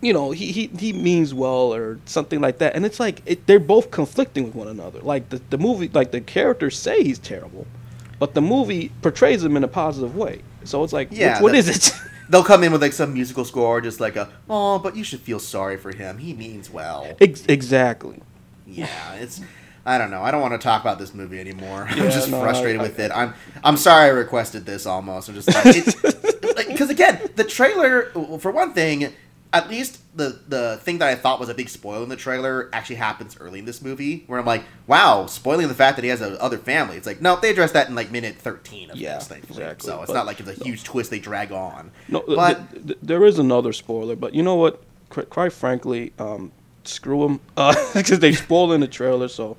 you 0.00 0.12
know, 0.12 0.30
he, 0.30 0.52
he, 0.52 0.66
he 0.78 0.92
means 0.92 1.32
well 1.34 1.74
or 1.74 1.98
something 2.04 2.40
like 2.40 2.58
that. 2.58 2.76
And 2.76 2.84
it's 2.84 3.00
like 3.00 3.22
it, 3.26 3.46
they're 3.46 3.58
both 3.58 3.90
conflicting 3.90 4.44
with 4.44 4.54
one 4.54 4.68
another. 4.68 5.00
Like 5.00 5.30
the, 5.30 5.40
the 5.50 5.58
movie, 5.58 5.88
like 5.92 6.12
the 6.12 6.20
characters 6.20 6.78
say 6.78 7.02
he's 7.02 7.18
terrible, 7.18 7.66
but 8.18 8.34
the 8.34 8.42
movie 8.42 8.90
portrays 9.02 9.42
him 9.42 9.56
in 9.56 9.64
a 9.64 9.68
positive 9.68 10.14
way. 10.14 10.42
So 10.64 10.84
it's 10.84 10.92
like, 10.92 11.08
Yeah, 11.10 11.34
which, 11.36 11.42
what 11.42 11.52
that- 11.52 11.58
is 11.58 11.68
it? 11.88 11.92
they'll 12.28 12.44
come 12.44 12.64
in 12.64 12.72
with 12.72 12.82
like 12.82 12.92
some 12.92 13.12
musical 13.14 13.44
score 13.44 13.80
just 13.80 14.00
like 14.00 14.16
a 14.16 14.28
oh 14.48 14.78
but 14.78 14.96
you 14.96 15.04
should 15.04 15.20
feel 15.20 15.38
sorry 15.38 15.76
for 15.76 15.94
him. 15.94 16.18
He 16.18 16.32
means 16.34 16.70
well. 16.70 17.14
Ex- 17.20 17.44
exactly. 17.46 18.20
yeah 18.66 19.14
it's 19.14 19.40
i 19.86 19.98
don't 19.98 20.10
know. 20.10 20.22
I 20.22 20.30
don't 20.30 20.40
want 20.40 20.52
to 20.54 20.58
talk 20.58 20.80
about 20.80 20.98
this 20.98 21.12
movie 21.14 21.38
anymore. 21.38 21.86
I'm 21.90 22.10
just 22.10 22.30
no, 22.30 22.40
frustrated 22.40 22.80
I- 22.80 22.84
with 22.84 22.98
it. 22.98 23.10
I'm 23.14 23.34
i'm 23.62 23.76
sorry 23.76 24.06
i 24.06 24.08
requested 24.08 24.64
this 24.66 24.86
almost. 24.86 25.28
I'm 25.28 25.34
just 25.34 25.52
like 25.52 26.68
because 26.68 26.90
again 26.98 27.20
the 27.36 27.44
trailer 27.44 28.10
for 28.38 28.50
one 28.50 28.72
thing 28.72 29.12
at 29.54 29.70
least 29.70 30.00
the 30.16 30.40
the 30.48 30.78
thing 30.82 30.98
that 30.98 31.08
i 31.08 31.14
thought 31.14 31.40
was 31.40 31.48
a 31.48 31.54
big 31.54 31.68
spoiler 31.68 32.02
in 32.02 32.08
the 32.08 32.16
trailer 32.16 32.68
actually 32.72 32.96
happens 32.96 33.36
early 33.40 33.58
in 33.60 33.64
this 33.64 33.80
movie 33.80 34.24
where 34.26 34.38
i'm 34.38 34.46
like 34.46 34.62
wow 34.86 35.26
spoiling 35.26 35.66
the 35.68 35.74
fact 35.74 35.96
that 35.96 36.02
he 36.04 36.10
has 36.10 36.20
a 36.20 36.40
other 36.42 36.58
family 36.58 36.96
it's 36.96 37.06
like 37.06 37.20
no 37.22 37.36
they 37.36 37.50
address 37.50 37.72
that 37.72 37.88
in 37.88 37.94
like 37.94 38.10
minute 38.10 38.36
13 38.36 38.90
of 38.90 38.96
Yeah, 38.96 39.16
this 39.18 39.28
thing. 39.28 39.42
exactly, 39.48 39.86
so 39.88 40.02
it's 40.02 40.08
but- 40.08 40.14
not 40.14 40.26
like 40.26 40.38
it's 40.40 40.48
a 40.48 40.64
huge 40.64 40.84
twist 40.84 41.10
they 41.10 41.18
drag 41.20 41.50
on 41.52 41.90
No, 42.08 42.22
but 42.26 42.70
th- 42.72 42.86
th- 42.86 42.98
there 43.02 43.24
is 43.24 43.38
another 43.38 43.72
spoiler, 43.72 44.14
but 44.16 44.34
you 44.34 44.42
know 44.42 44.56
what? 44.56 44.82
Qu- 45.10 45.22
quite 45.26 45.52
frankly, 45.52 46.12
um, 46.18 46.50
screw 46.84 47.20
them 47.26 47.40
because 47.94 48.18
they 48.24 48.32
spoiled 48.32 48.72
in 48.72 48.80
the 48.80 48.88
trailer. 48.88 49.28
So 49.28 49.56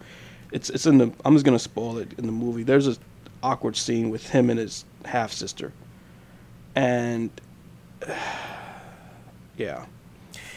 it's 0.51 0.69
it's 0.69 0.85
in 0.85 0.97
the. 0.97 1.11
I'm 1.23 1.33
just 1.33 1.45
gonna 1.45 1.59
spoil 1.59 1.97
it 1.99 2.13
in 2.17 2.25
the 2.25 2.31
movie. 2.31 2.63
There's 2.63 2.87
a 2.87 2.95
awkward 3.43 3.75
scene 3.77 4.09
with 4.09 4.29
him 4.29 4.49
and 4.49 4.59
his 4.59 4.85
half 5.05 5.31
sister, 5.31 5.71
and 6.75 7.29
yeah. 9.57 9.85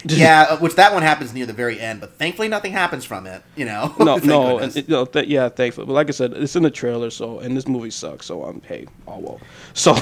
yeah, 0.04 0.42
uh, 0.50 0.56
which 0.58 0.74
that 0.76 0.92
one 0.92 1.02
happens 1.02 1.32
near 1.34 1.46
the 1.46 1.52
very 1.52 1.80
end, 1.80 2.00
but 2.00 2.18
thankfully 2.18 2.48
nothing 2.48 2.72
happens 2.72 3.04
from 3.04 3.26
it. 3.26 3.42
You 3.56 3.64
know, 3.64 3.94
no, 3.98 4.16
no, 4.16 4.58
and, 4.58 4.74
you 4.74 4.84
know, 4.88 5.04
th- 5.04 5.26
yeah, 5.26 5.48
thankfully. 5.48 5.86
But 5.86 5.92
like 5.94 6.08
I 6.08 6.12
said, 6.12 6.32
it's 6.34 6.56
in 6.56 6.62
the 6.62 6.70
trailer, 6.70 7.10
so 7.10 7.40
and 7.40 7.56
this 7.56 7.66
movie 7.66 7.90
sucks. 7.90 8.26
So 8.26 8.44
I'm 8.44 8.60
hey, 8.62 8.86
oh 9.06 9.18
well. 9.18 9.40
So 9.74 9.96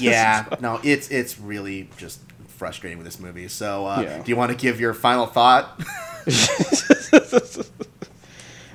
yeah, 0.00 0.46
no, 0.60 0.80
it's 0.82 1.10
it's 1.10 1.38
really 1.38 1.88
just 1.96 2.20
frustrating 2.48 2.98
with 2.98 3.04
this 3.06 3.20
movie. 3.20 3.48
So, 3.48 3.86
uh, 3.86 4.00
Yeah. 4.00 4.22
do 4.22 4.30
you 4.30 4.36
want 4.36 4.50
to 4.50 4.56
give 4.56 4.80
your 4.80 4.94
final 4.94 5.26
thought? 5.26 5.78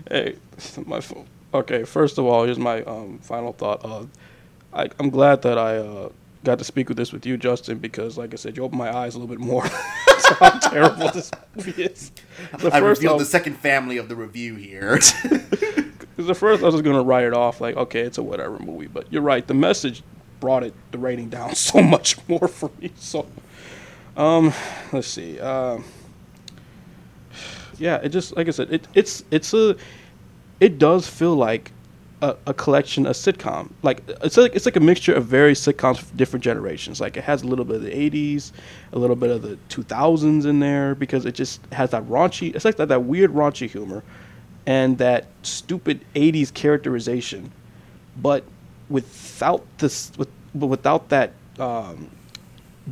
hey, 0.10 0.36
my 0.86 1.00
pho- 1.02 1.26
okay. 1.54 1.84
First 1.84 2.18
of 2.18 2.26
all, 2.26 2.44
here's 2.46 2.60
my 2.60 2.84
um, 2.84 3.20
final 3.20 3.54
thought. 3.54 3.84
Uh, 3.84 4.06
I, 4.74 4.88
I'm 5.00 5.10
glad 5.10 5.42
that 5.42 5.58
I 5.58 5.78
uh, 5.78 6.10
got 6.44 6.58
to 6.60 6.64
speak 6.64 6.88
with 6.88 6.98
this 6.98 7.12
with 7.12 7.26
you, 7.26 7.38
Justin, 7.38 7.78
because 7.78 8.18
like 8.18 8.34
I 8.34 8.38
said, 8.38 8.58
you 8.58 8.64
opened 8.64 8.80
my 8.80 8.96
eyes 8.96 9.16
a 9.16 9.20
little 9.20 9.34
bit 9.34 9.44
more 9.44 9.64
to 9.64 10.34
how 10.40 10.50
terrible 10.60 11.12
this 11.12 11.32
movie 11.56 11.84
is. 11.84 12.12
The 12.58 12.74
I 12.74 12.80
first, 12.80 13.02
revealed 13.02 13.22
the 13.22 13.26
second 13.26 13.58
family 13.58 13.98
of 13.98 14.10
the 14.10 14.16
review 14.16 14.56
here. 14.56 14.96
Because 14.96 15.14
the 16.18 16.36
first 16.36 16.64
I 16.64 16.68
was 16.68 16.82
gonna 16.82 17.04
write 17.04 17.26
it 17.26 17.34
off 17.34 17.62
like, 17.62 17.76
okay, 17.76 18.02
it's 18.02 18.18
a 18.18 18.24
whatever 18.24 18.58
movie, 18.60 18.88
but 18.88 19.12
you're 19.12 19.22
right. 19.22 19.46
The 19.46 19.54
message 19.54 20.04
brought 20.40 20.64
it 20.64 20.74
the 20.92 20.98
rating 20.98 21.30
down 21.30 21.56
so 21.56 21.82
much 21.82 22.18
more 22.28 22.48
for 22.48 22.72
me. 22.82 22.92
So, 22.96 23.28
um, 24.18 24.54
let's 24.92 25.08
see. 25.08 25.40
Um, 25.40 25.84
yeah, 27.78 27.98
it 27.98 28.10
just 28.10 28.36
like 28.36 28.48
I 28.48 28.52
said, 28.52 28.74
it 28.74 28.88
it's 28.94 29.24
it's 29.32 29.54
a 29.54 29.76
it 30.60 30.78
does 30.80 31.08
feel 31.08 31.36
like 31.36 31.72
a, 32.22 32.36
a 32.48 32.54
collection, 32.54 33.06
a 33.08 33.12
sitcom. 33.12 33.72
Like 33.82 34.04
it's 34.24 34.38
like 34.38 34.56
it's 34.56 34.66
like 34.66 34.76
a 34.76 34.82
mixture 34.82 35.14
of 35.14 35.26
various 35.26 35.66
sitcoms 35.66 35.98
from 35.98 36.18
different 36.18 36.44
generations. 36.44 37.02
Like 37.02 37.18
it 37.18 37.24
has 37.24 37.42
a 37.42 37.48
little 37.48 37.66
bit 37.66 37.78
of 37.78 37.84
the 37.84 37.92
'80s, 37.92 38.52
a 38.94 39.00
little 39.00 39.16
bit 39.16 39.30
of 39.32 39.42
the 39.42 39.58
2000s 39.70 40.46
in 40.46 40.60
there 40.60 40.96
because 40.96 41.26
it 41.26 41.36
just 41.36 41.62
has 41.72 41.92
that 41.92 42.04
raunchy. 42.04 42.56
It's 42.56 42.66
like 42.66 42.78
that, 42.78 42.90
that 42.90 43.04
weird 43.04 43.32
raunchy 43.32 43.70
humor, 43.70 44.04
and 44.66 44.98
that 45.00 45.28
stupid 45.42 46.06
'80s 46.16 46.54
characterization, 46.54 47.52
but 48.18 48.44
without 48.90 49.66
this, 49.80 50.12
with 50.18 50.30
without 50.54 51.10
that. 51.10 51.34
Um, 51.60 52.10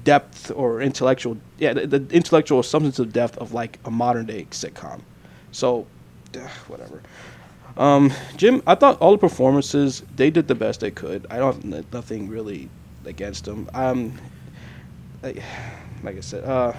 depth 0.03 0.51
or 0.55 0.81
intellectual 0.81 1.35
yeah 1.57 1.73
the, 1.73 1.87
the 1.87 2.15
intellectual 2.15 2.61
substantive 2.61 3.11
depth 3.11 3.35
of 3.39 3.53
like 3.53 3.79
a 3.85 3.91
modern 3.91 4.27
day 4.27 4.45
sitcom 4.51 5.01
so 5.51 5.87
ugh, 6.35 6.49
whatever 6.67 7.01
um 7.79 8.11
jim 8.35 8.61
i 8.67 8.75
thought 8.75 8.99
all 8.99 9.13
the 9.13 9.17
performances 9.17 10.03
they 10.15 10.29
did 10.29 10.47
the 10.47 10.55
best 10.55 10.81
they 10.81 10.91
could. 10.91 11.25
I 11.29 11.37
don't 11.37 11.63
nothing 11.93 12.27
really 12.27 12.69
against 13.05 13.45
them. 13.45 13.69
Um 13.73 14.13
like, 15.23 15.41
like 16.03 16.17
i 16.17 16.19
said 16.19 16.43
uh 16.43 16.73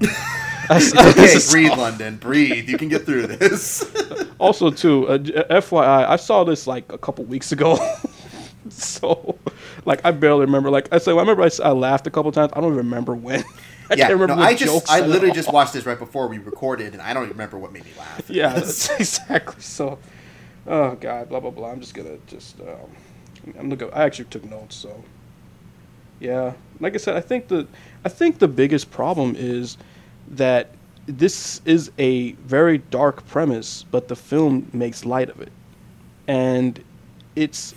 okay, 0.70 1.38
breathe, 1.50 1.76
London, 1.76 2.16
breathe. 2.18 2.68
You 2.68 2.78
can 2.78 2.88
get 2.88 3.04
through 3.04 3.26
this. 3.26 3.84
also 4.38 4.70
too 4.70 5.08
uh, 5.08 5.18
fyi 5.60 6.08
i 6.08 6.14
saw 6.14 6.44
this 6.44 6.66
like 6.68 6.90
a 6.92 6.98
couple 6.98 7.24
weeks 7.24 7.52
ago. 7.52 7.76
So 8.70 9.38
like 9.86 10.04
i 10.04 10.10
barely 10.10 10.42
remember. 10.44 10.70
Like 10.70 10.92
i 10.92 10.98
said 10.98 11.14
i 11.14 11.20
remember 11.20 11.42
I, 11.42 11.50
I 11.64 11.70
laughed 11.70 12.06
a 12.06 12.10
couple 12.10 12.30
times. 12.32 12.52
I 12.54 12.60
don't 12.60 12.76
remember 12.76 13.14
when 13.14 13.42
I 13.90 13.94
yeah, 13.94 14.04
remember 14.08 14.28
no, 14.28 14.36
what 14.36 14.46
I 14.46 14.54
just 14.54 14.90
I 14.90 15.00
literally 15.00 15.30
all. 15.30 15.34
just 15.34 15.52
watched 15.52 15.72
this 15.72 15.86
right 15.86 15.98
before 15.98 16.28
we 16.28 16.38
recorded, 16.38 16.92
and 16.92 17.02
I 17.02 17.14
don't 17.14 17.24
even 17.24 17.34
remember 17.34 17.58
what 17.58 17.72
made 17.72 17.84
me 17.84 17.92
laugh. 17.98 18.22
Yeah, 18.30 18.52
that's 18.54 18.90
exactly. 19.00 19.60
So, 19.62 19.98
oh 20.66 20.94
god, 20.96 21.28
blah 21.28 21.40
blah 21.40 21.50
blah. 21.50 21.70
I'm 21.70 21.80
just 21.80 21.94
gonna 21.94 22.18
just. 22.26 22.60
Um, 22.60 23.56
I'm 23.58 23.70
looking. 23.70 23.90
I 23.92 24.04
actually 24.04 24.26
took 24.26 24.44
notes, 24.44 24.76
so. 24.76 25.02
Yeah, 26.20 26.54
like 26.80 26.94
I 26.94 26.98
said, 26.98 27.16
I 27.16 27.20
think 27.20 27.48
the 27.48 27.66
I 28.04 28.08
think 28.08 28.38
the 28.38 28.48
biggest 28.48 28.90
problem 28.90 29.34
is 29.36 29.78
that 30.28 30.70
this 31.06 31.60
is 31.64 31.90
a 31.98 32.32
very 32.32 32.78
dark 32.78 33.26
premise, 33.28 33.84
but 33.90 34.08
the 34.08 34.16
film 34.16 34.68
makes 34.72 35.04
light 35.04 35.30
of 35.30 35.40
it, 35.40 35.52
and 36.26 36.82
it's 37.36 37.74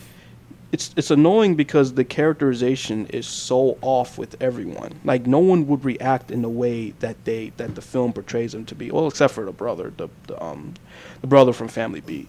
it's 0.72 0.94
it's 0.96 1.12
annoying 1.12 1.56
because 1.56 1.94
the 1.94 2.04
characterization 2.06 3.06
is 3.08 3.28
so 3.28 3.78
off 3.82 4.18
with 4.18 4.42
everyone. 4.42 4.94
Like 5.04 5.28
no 5.28 5.40
one 5.40 5.68
would 5.68 5.84
react 5.84 6.32
in 6.32 6.42
the 6.42 6.50
way 6.50 6.92
that 7.00 7.24
they 7.26 7.52
that 7.58 7.76
the 7.76 7.82
film 7.82 8.14
portrays 8.14 8.54
them 8.54 8.66
to 8.66 8.76
be. 8.76 8.90
Well, 8.92 9.08
except 9.08 9.34
for 9.34 9.46
the 9.46 9.52
brother, 9.52 9.92
the, 9.98 10.08
the 10.28 10.42
um 10.44 10.74
the 11.22 11.28
brother 11.28 11.54
from 11.54 11.68
Family 11.68 12.02
B. 12.02 12.28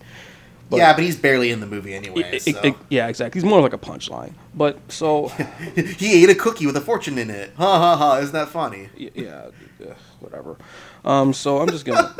But- 0.70 0.78
yeah, 0.78 0.94
but 0.94 1.04
he's 1.04 1.16
barely 1.16 1.50
in 1.50 1.60
the 1.60 1.66
movie 1.66 1.92
anyway. 1.94 2.22
It- 2.32 2.42
so. 2.42 2.50
it- 2.50 2.64
it- 2.64 2.76
yeah, 2.88 3.08
exactly. 3.08 3.40
He's 3.40 3.48
more 3.48 3.60
like 3.60 3.74
a 3.74 3.78
punchline. 3.78 4.32
But 4.54 4.78
so 4.90 5.28
he 5.98 6.22
ate 6.22 6.30
a 6.30 6.34
cookie 6.34 6.66
with 6.66 6.76
a 6.76 6.80
fortune 6.80 7.18
in 7.18 7.30
it. 7.30 7.52
Ha 7.58 7.78
ha 7.78 7.96
ha! 7.96 8.18
Isn't 8.18 8.32
that 8.32 8.48
funny? 8.48 8.88
yeah, 8.96 9.50
uh, 9.84 9.94
whatever. 10.20 10.56
Um, 11.04 11.32
so 11.32 11.58
I'm 11.60 11.68
just 11.68 11.84
gonna. 11.84 12.12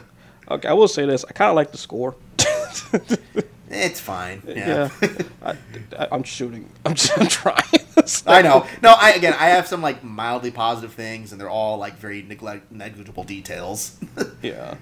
okay, 0.50 0.68
I 0.68 0.72
will 0.72 0.88
say 0.88 1.06
this. 1.06 1.24
I 1.28 1.32
kind 1.32 1.48
of 1.50 1.54
like 1.56 1.70
the 1.72 1.78
score. 1.78 2.16
It's 3.72 4.00
fine. 4.00 4.42
yeah, 4.46 4.90
Yeah. 5.00 5.22
I, 5.98 6.08
I'm 6.12 6.22
shooting. 6.22 6.68
I'm, 6.84 6.94
I'm 7.16 7.26
trying. 7.26 7.62
I 8.26 8.42
know. 8.42 8.66
No, 8.82 8.94
I 8.98 9.12
again, 9.12 9.34
I 9.34 9.48
have 9.48 9.66
some 9.66 9.80
like 9.80 10.04
mildly 10.04 10.50
positive 10.50 10.92
things, 10.92 11.32
and 11.32 11.40
they're 11.40 11.50
all 11.50 11.78
like 11.78 11.96
very 11.96 12.22
neglect- 12.22 12.70
negligible 12.70 13.24
details. 13.24 13.98
Yeah, 14.42 14.76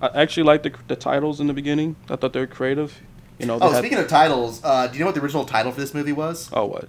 I 0.00 0.22
actually 0.22 0.44
like 0.44 0.62
the 0.62 0.72
the 0.88 0.96
titles 0.96 1.40
in 1.40 1.46
the 1.46 1.52
beginning. 1.52 1.96
I 2.08 2.16
thought 2.16 2.32
they 2.32 2.40
were 2.40 2.46
creative. 2.46 3.00
You 3.38 3.46
know. 3.46 3.58
Oh, 3.60 3.70
had, 3.70 3.78
speaking 3.78 3.98
of 3.98 4.08
titles, 4.08 4.60
uh, 4.64 4.86
do 4.86 4.94
you 4.94 5.00
know 5.00 5.06
what 5.06 5.14
the 5.14 5.20
original 5.22 5.44
title 5.44 5.72
for 5.72 5.80
this 5.80 5.94
movie 5.94 6.12
was? 6.12 6.50
Oh 6.52 6.66
what? 6.66 6.88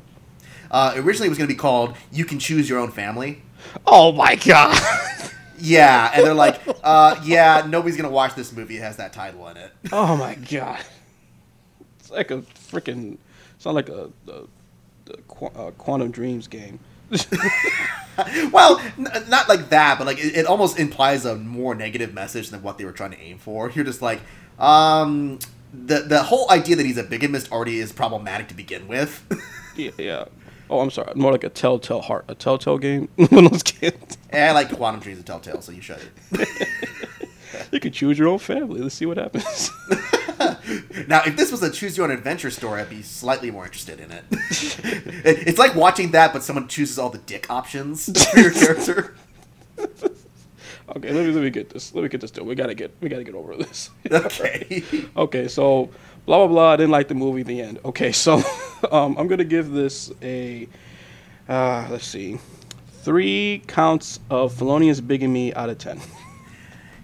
Uh, 0.72 0.94
originally, 0.96 1.28
it 1.28 1.30
was 1.30 1.38
going 1.38 1.48
to 1.48 1.54
be 1.54 1.60
called 1.60 1.96
"You 2.12 2.26
Can 2.26 2.40
Choose 2.40 2.70
Your 2.70 2.80
Own 2.80 2.92
Family." 2.92 3.42
Oh 3.86 4.12
my 4.12 4.36
god. 4.36 4.80
Yeah, 5.60 6.12
and 6.14 6.26
they're 6.26 6.34
like, 6.34 6.60
uh, 6.84 7.16
"Yeah, 7.24 7.66
nobody's 7.68 7.96
going 7.96 8.10
to 8.10 8.14
watch 8.14 8.36
this 8.36 8.52
movie. 8.52 8.78
It 8.78 8.82
has 8.82 8.98
that 8.98 9.14
title 9.14 9.48
in 9.50 9.58
it." 9.58 9.72
oh 9.92 10.18
my 10.18 10.36
god. 10.36 10.80
Like 12.14 12.32
a 12.32 12.38
freaking. 12.72 13.18
It's 13.56 13.66
not 13.66 13.76
like 13.76 13.90
a, 13.90 14.10
a, 14.28 14.32
a 15.12 15.18
qu- 15.28 15.46
uh, 15.48 15.72
Quantic 15.72 16.12
Dreams 16.12 16.48
game. 16.48 16.80
well, 18.52 18.80
n- 18.98 19.08
not 19.30 19.48
like 19.50 19.70
that, 19.70 19.98
but 19.98 20.08
like 20.08 20.18
it, 20.18 20.36
it 20.38 20.46
almost 20.46 20.80
implies 20.80 21.26
a 21.26 21.36
more 21.36 21.76
negative 21.76 22.14
message 22.14 22.50
than 22.50 22.62
what 22.64 22.78
they 22.78 22.86
were 22.86 22.92
trying 22.92 23.12
to 23.12 23.20
aim 23.20 23.38
for. 23.38 23.70
You're 23.72 23.86
just 23.86 24.02
like, 24.02 24.22
um, 24.60 25.40
the 25.74 26.00
the 26.02 26.24
whole 26.24 26.50
idea 26.52 26.76
that 26.76 26.86
he's 26.86 26.98
a 26.98 27.04
bigamist 27.04 27.52
already 27.52 27.80
is 27.80 27.92
problematic 27.92 28.48
to 28.50 28.54
begin 28.54 28.88
with. 28.88 29.24
yeah, 29.76 29.92
yeah. 29.98 30.26
Oh, 30.70 30.80
I'm 30.80 30.90
sorry. 30.92 31.14
More 31.16 31.32
like 31.32 31.44
a 31.44 31.50
telltale 31.50 32.02
heart, 32.02 32.26
a 32.28 32.36
telltale 32.36 32.78
game. 32.78 33.10
Of 33.18 33.30
those 33.30 33.64
kids. 33.64 34.18
and 34.30 34.46
I 34.50 34.52
like 34.54 34.70
Quantic 34.70 35.02
Dreams 35.02 35.18
and 35.18 35.28
Telltale, 35.28 35.62
so 35.62 35.72
you 35.72 35.82
shut 35.82 36.00
it. 36.32 36.68
You 37.72 37.80
can 37.80 37.92
choose 37.92 38.18
your 38.18 38.28
own 38.28 38.40
family. 38.40 38.82
Let's 38.82 38.96
see 38.96 39.06
what 39.06 39.18
happens. 39.18 39.70
Now, 41.08 41.22
if 41.26 41.36
this 41.36 41.52
was 41.52 41.62
a 41.64 41.70
choose 41.72 41.98
your 41.98 42.06
own 42.06 42.12
adventure 42.12 42.50
story, 42.50 42.82
I'd 42.82 42.90
be 42.90 43.02
slightly 43.02 43.52
more 43.52 43.66
interested 43.66 44.00
in 44.00 44.12
it. 44.12 44.24
It- 44.32 45.48
it's 45.48 45.60
like 45.60 45.76
watching 45.76 46.12
that, 46.12 46.32
but 46.34 46.44
someone 46.44 46.68
chooses 46.68 46.98
all 46.98 47.10
the 47.10 47.18
dick 47.20 47.50
options 47.50 48.06
for 48.32 48.40
your 48.40 48.52
character. 48.52 49.16
okay, 49.78 51.12
let 51.12 51.26
me 51.26 51.32
let 51.32 51.44
me 51.44 51.50
get 51.50 51.70
this. 51.70 51.94
Let 51.94 52.04
me 52.04 52.10
get 52.10 52.22
this 52.22 52.32
done. 52.32 52.46
We 52.46 52.56
gotta 52.56 52.76
get 52.76 52.92
we 53.02 53.10
gotta 53.10 53.24
get 53.24 53.36
over 53.36 53.56
this. 53.58 53.90
Okay. 54.10 54.84
Okay, 55.18 55.48
so 55.48 55.90
blah 56.26 56.38
blah 56.40 56.48
blah. 56.48 56.72
I 56.74 56.76
didn't 56.78 56.92
like 56.92 57.08
the 57.08 57.16
movie. 57.16 57.44
The 57.44 57.62
end. 57.62 57.80
Okay, 57.86 58.12
so 58.12 58.42
um, 58.92 59.18
I'm 59.18 59.28
gonna 59.28 59.44
give 59.44 59.72
this 59.72 60.12
a 60.22 60.68
uh, 61.50 61.88
let's 61.90 62.06
see, 62.08 62.38
three 63.02 63.62
counts 63.68 64.20
of 64.30 64.54
felonious 64.54 65.02
bigamy 65.02 65.54
out 65.56 65.70
of 65.70 65.78
ten. 65.78 66.00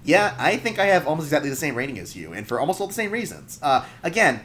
Yeah, 0.10 0.36
I 0.40 0.58
think 0.58 0.80
I 0.80 0.88
have 0.88 1.08
almost 1.08 1.28
exactly 1.28 1.50
the 1.50 1.56
same 1.56 1.76
rating 1.76 2.00
as 2.00 2.16
you, 2.16 2.34
and 2.34 2.48
for 2.48 2.60
almost 2.60 2.82
all 2.82 2.88
the 2.88 2.94
same 2.94 3.12
reasons. 3.12 3.60
Uh, 3.62 3.86
again, 4.04 4.42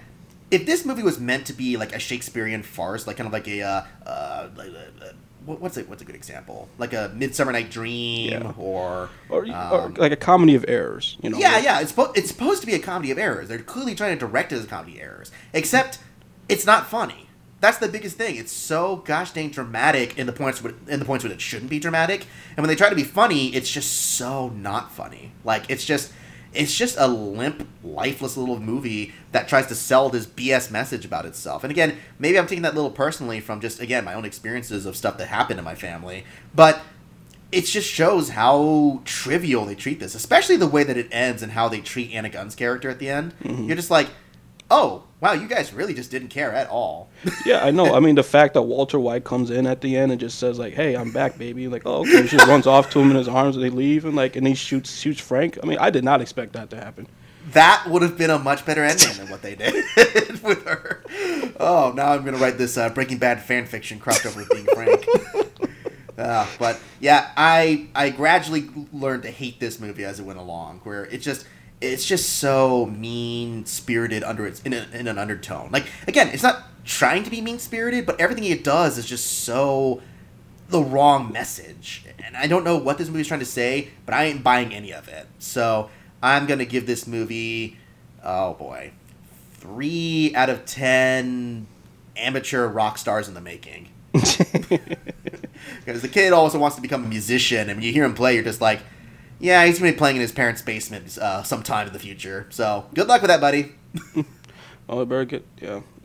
if 0.51 0.67
this 0.67 0.85
movie 0.85 1.03
was 1.03 1.19
meant 1.19 1.47
to 1.47 1.53
be 1.53 1.77
like 1.77 1.95
a 1.95 1.99
Shakespearean 1.99 2.63
farce, 2.63 3.07
like 3.07 3.17
kind 3.17 3.27
of 3.27 3.33
like 3.33 3.49
a 3.49 3.63
uh, 3.63 3.83
uh, 4.07 4.49
like, 4.57 4.69
uh, 4.69 5.07
what- 5.47 5.61
what's 5.61 5.77
a 5.77 5.83
what's 5.83 6.01
a 6.03 6.05
good 6.05 6.15
example? 6.15 6.69
Like 6.79 6.93
a 6.93 7.11
Midsummer 7.15 7.53
Night 7.53 7.71
Dream, 7.71 8.31
Yeah. 8.33 8.53
or 8.57 9.11
Or, 9.29 9.45
or 9.47 9.53
um, 9.55 9.95
like 9.95 10.13
a 10.13 10.17
comedy 10.17 10.55
of 10.55 10.65
errors, 10.69 11.17
you 11.23 11.31
know? 11.31 11.39
yeah, 11.39 11.59
yeah. 11.59 11.81
It's 11.81 11.91
supposed 11.91 12.17
it's 12.17 12.29
supposed 12.29 12.61
to 12.61 12.67
be 12.67 12.75
a 12.75 12.79
comedy 12.79 13.11
of 13.11 13.19
errors. 13.19 13.49
They're 13.49 13.59
clearly 13.59 13.95
trying 13.95 14.17
to 14.19 14.27
direct 14.27 14.53
it 14.53 14.57
as 14.57 14.65
a 14.65 14.69
comedy 14.69 14.97
of 14.99 15.03
errors, 15.05 15.31
except 15.53 15.99
it's 16.49 16.65
not 16.67 16.87
funny. 16.89 17.24
That's 17.65 17.79
the 17.79 17.89
biggest 17.89 18.19
thing. 18.19 18.37
It's 18.37 18.53
so 18.53 18.97
gosh 19.07 19.31
dang 19.31 19.49
dramatic 19.49 20.19
in 20.19 20.27
the 20.27 20.35
points 20.35 20.63
when, 20.63 20.79
in 20.87 20.99
the 20.99 21.07
points 21.07 21.25
when 21.25 21.33
it 21.33 21.41
shouldn't 21.41 21.71
be 21.71 21.79
dramatic, 21.79 22.27
and 22.51 22.59
when 22.59 22.69
they 22.69 22.77
try 22.77 22.91
to 22.91 22.95
be 22.95 23.05
funny, 23.05 23.55
it's 23.55 23.71
just 23.71 23.91
so 23.91 24.51
not 24.51 24.93
funny. 24.93 25.33
Like 25.45 25.65
it's 25.71 25.83
just 25.83 26.13
it's 26.53 26.77
just 26.77 26.99
a 26.99 27.09
limp, 27.09 27.67
lifeless 27.83 28.37
little 28.37 28.61
movie 28.61 29.15
that 29.33 29.49
tries 29.49 29.67
to 29.69 29.75
sell 29.75 30.11
this 30.11 30.27
BS 30.27 30.71
message 30.71 31.07
about 31.07 31.25
itself. 31.25 31.65
And 31.65 31.71
again, 31.71 31.97
maybe 32.19 32.39
I'm 32.39 32.47
taking 32.47 32.65
that 32.65 32.75
little 32.75 32.91
personally 32.91 33.41
from 33.41 33.63
just 33.63 33.81
again 33.81 34.05
my 34.05 34.13
own 34.13 34.27
experiences 34.27 34.85
of 34.85 34.95
stuff 34.95 35.17
that 35.17 35.29
happened 35.29 35.59
in 35.59 35.65
my 35.65 35.75
family, 35.75 36.27
but 36.55 36.83
it 37.51 37.65
just 37.65 37.89
shows 37.89 38.29
how 38.29 39.01
trivial 39.07 39.65
they 39.65 39.75
treat 39.75 40.01
this, 40.01 40.15
especially 40.15 40.59
the 40.59 40.67
way 40.67 40.85
that 40.85 40.99
it 40.99 41.09
ends 41.11 41.43
and 41.43 41.53
how 41.53 41.71
they 41.71 41.81
treat 41.81 42.13
Anna 42.13 42.29
Gunn's 42.29 42.55
character 42.55 42.91
at 42.91 42.99
the 42.99 43.09
end. 43.09 43.33
Mm-hmm. 43.39 43.65
You're 43.65 43.77
just 43.77 43.91
like, 43.91 44.09
oh, 44.75 45.05
wow, 45.21 45.33
you 45.33 45.47
guys 45.49 45.73
really 45.73 45.95
just 45.95 46.11
didn't 46.11 46.29
care 46.29 46.53
at 46.53 46.69
all. 46.69 47.09
Yeah, 47.47 47.65
I 47.65 47.71
know. 47.71 47.95
I 47.95 48.01
mean, 48.01 48.15
the 48.17 48.23
fact 48.23 48.55
that 48.55 48.63
Walter 48.63 48.99
White 48.99 49.25
comes 49.25 49.51
in 49.51 49.67
at 49.67 49.81
the 49.81 49.97
end 49.97 50.13
and 50.13 50.21
just 50.21 50.39
says 50.39 50.59
like, 50.59 50.75
"Hey, 50.75 50.95
I'm 50.97 51.11
back, 51.13 51.39
baby." 51.39 51.69
Like, 51.69 51.83
oh, 51.87 52.01
okay. 52.03 52.27
She 52.27 52.37
runs 52.37 52.67
off 52.67 52.91
to 52.91 53.01
him 53.01 53.11
in 53.11 53.17
his 53.17 53.29
arms 53.29 53.57
and 53.57 53.65
they 53.65 53.71
leave, 53.71 54.05
and 54.05 54.15
like, 54.17 54.37
and 54.37 54.47
he 54.47 54.55
shoots 54.55 54.91
shoots 54.99 55.21
Frank. 55.21 55.59
I 55.63 55.67
mean, 55.67 55.79
I 55.79 55.91
did 55.91 56.05
not 56.05 56.21
expect 56.21 56.53
that 56.55 56.69
to 56.71 56.77
happen. 56.77 57.07
that 57.53 57.85
would 57.89 58.03
have 58.03 58.17
been 58.19 58.31
a 58.31 58.39
much 58.39 58.65
better 58.67 58.83
ending 58.83 59.13
than 59.19 59.29
what 59.29 59.43
they 59.43 59.55
did 59.55 59.75
with 60.43 60.65
her. 60.67 61.03
Oh, 61.61 61.93
now 61.95 62.13
I'm 62.13 62.23
going 62.23 62.35
to 62.35 62.41
write 62.43 62.57
this 62.59 62.77
uh, 62.79 62.89
Breaking 62.91 63.19
Bad 63.19 63.43
fan 63.43 63.67
fiction 63.67 63.99
crossed 63.99 64.25
over 64.27 64.41
with 64.41 64.51
being 64.51 64.67
Frank. 64.75 65.07
Uh, 66.17 66.47
but 66.61 66.79
yeah, 67.01 67.33
I 67.37 67.89
I 67.93 68.11
gradually 68.11 68.71
learned 68.93 69.25
to 69.25 69.31
hate 69.33 69.59
this 69.59 69.81
movie 69.81 70.05
as 70.05 70.21
it 70.21 70.23
went 70.23 70.39
along, 70.39 70.81
where 70.85 71.07
it 71.07 71.19
just 71.19 71.45
it's 71.93 72.07
just 72.07 72.39
so 72.39 72.87
mean 72.87 73.67
spirited 73.67 74.23
under 74.23 74.47
its 74.47 74.61
in, 74.63 74.73
a, 74.73 74.87
in 74.93 75.07
an 75.07 75.19
undertone. 75.19 75.71
Like 75.71 75.87
again, 76.07 76.29
it's 76.29 76.43
not 76.43 76.65
trying 76.85 77.25
to 77.25 77.31
be 77.31 77.41
mean 77.41 77.59
spirited, 77.59 78.07
but 78.07 78.21
everything 78.21 78.45
it 78.45 78.65
does 78.65 78.99
is 78.99 79.07
just 79.07 79.45
so 79.45 80.03
the 80.69 80.83
wrong 80.83 81.33
message. 81.33 82.05
And 82.25 82.37
I 82.37 82.47
don't 82.47 82.65
know 82.65 82.77
what 82.77 82.99
this 82.99 83.09
movie's 83.09 83.29
trying 83.29 83.41
to 83.41 83.47
say, 83.47 83.91
but 84.07 84.15
I 84.15 84.25
ain't 84.25 84.43
buying 84.43 84.75
any 84.75 84.93
of 84.93 85.09
it. 85.09 85.27
So 85.39 85.91
I'm 86.23 86.47
gonna 86.47 86.65
give 86.65 86.87
this 86.87 87.07
movie, 87.07 87.79
oh 88.23 88.55
boy, 88.55 88.93
three 89.55 90.35
out 90.35 90.51
of 90.51 90.65
ten 90.65 91.67
amateur 92.17 92.67
rock 92.67 92.99
stars 92.99 93.29
in 93.29 93.35
the 93.35 93.41
making. 93.41 93.89
Because 95.85 96.03
the 96.03 96.09
kid 96.09 96.33
also 96.33 96.59
wants 96.59 96.77
to 96.77 96.83
become 96.83 97.05
a 97.05 97.09
musician, 97.09 97.69
and 97.69 97.77
when 97.77 97.83
you 97.83 97.93
hear 97.93 98.05
him 98.05 98.15
play, 98.15 98.35
you're 98.35 98.45
just 98.45 98.61
like, 98.61 98.81
yeah, 99.41 99.65
he's 99.67 99.79
gonna 99.79 99.93
be 99.93 99.99
playing 99.99 100.17
in 100.17 100.23
his 100.23 100.33
parents' 100.33 100.63
basement 100.63 101.17
uh, 101.19 101.43
sometime 101.43 101.87
in 101.87 101.93
the 101.93 101.99
future. 101.99 102.47
So 102.51 102.87
good 102.95 103.07
luck 103.09 103.21
with 103.23 103.29
that, 103.31 103.41
buddy. 103.41 103.73
Oh, 104.89 105.01
I 105.01 105.05
better 105.05 105.25
get 105.25 105.45
yeah. 105.61 105.81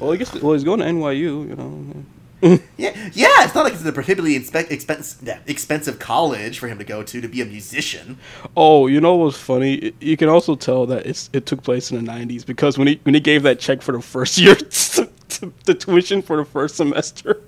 well, 0.00 0.12
I 0.12 0.16
guess 0.16 0.32
well 0.40 0.52
he's 0.52 0.64
going 0.64 0.80
to 0.80 0.86
NYU, 0.86 1.48
you 1.48 1.56
know. 1.56 2.04
Yeah, 2.76 2.92
yeah. 3.14 3.42
It's 3.44 3.52
not 3.56 3.64
like 3.64 3.72
it's 3.72 3.84
a 3.84 3.90
prohibitively 3.90 4.38
inspe- 4.38 4.70
expense- 4.70 5.18
yeah, 5.24 5.40
expensive 5.48 5.98
college 5.98 6.60
for 6.60 6.68
him 6.68 6.78
to 6.78 6.84
go 6.84 7.02
to 7.02 7.20
to 7.20 7.26
be 7.26 7.40
a 7.42 7.44
musician. 7.44 8.16
Oh, 8.56 8.86
you 8.86 9.00
know 9.00 9.16
what's 9.16 9.36
funny? 9.36 9.74
It- 9.74 9.94
You 10.00 10.16
can 10.16 10.28
also 10.28 10.54
tell 10.54 10.86
that 10.86 11.04
it's 11.04 11.28
it 11.32 11.46
took 11.46 11.64
place 11.64 11.90
in 11.90 12.04
the 12.04 12.08
'90s 12.12 12.46
because 12.46 12.78
when 12.78 12.86
he 12.86 13.00
when 13.02 13.14
he 13.16 13.20
gave 13.20 13.42
that 13.42 13.58
check 13.58 13.82
for 13.82 13.90
the 13.90 14.00
first 14.00 14.38
year, 14.44 14.54
the 14.54 15.74
tuition 15.74 16.22
for 16.22 16.36
the 16.36 16.44
first 16.44 16.76
semester, 16.76 17.42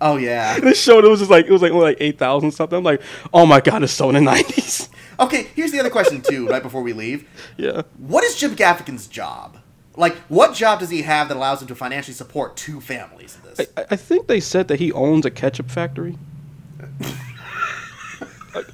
Oh 0.00 0.16
yeah. 0.16 0.58
this 0.60 0.80
show 0.80 0.98
it 0.98 1.08
was 1.08 1.20
just 1.20 1.30
like 1.30 1.46
it 1.46 1.52
was 1.52 1.62
like 1.62 1.72
only 1.72 1.84
like 1.84 1.96
eight 2.00 2.18
thousand 2.18 2.50
something. 2.52 2.76
I'm 2.78 2.84
like, 2.84 3.02
oh 3.32 3.46
my 3.46 3.60
god, 3.60 3.82
it's 3.82 3.92
so 3.92 4.10
in 4.10 4.22
the 4.24 4.30
'90s. 4.30 4.88
Okay, 5.20 5.48
here's 5.56 5.72
the 5.72 5.80
other 5.80 5.90
question 5.90 6.22
too. 6.22 6.46
Right 6.46 6.62
before 6.62 6.80
we 6.80 6.92
leave, 6.92 7.28
Yeah. 7.56 7.82
what 7.96 8.22
is 8.22 8.36
Jim 8.36 8.54
Gaffigan's 8.54 9.08
job? 9.08 9.58
Like, 9.96 10.14
what 10.28 10.54
job 10.54 10.78
does 10.78 10.90
he 10.90 11.02
have 11.02 11.26
that 11.26 11.36
allows 11.36 11.60
him 11.60 11.66
to 11.66 11.74
financially 11.74 12.14
support 12.14 12.56
two 12.56 12.80
families 12.80 13.36
in 13.36 13.50
this? 13.50 13.68
I, 13.76 13.86
I 13.90 13.96
think 13.96 14.28
they 14.28 14.38
said 14.38 14.68
that 14.68 14.78
he 14.78 14.92
owns 14.92 15.26
a 15.26 15.30
ketchup 15.32 15.72
factory. 15.72 16.16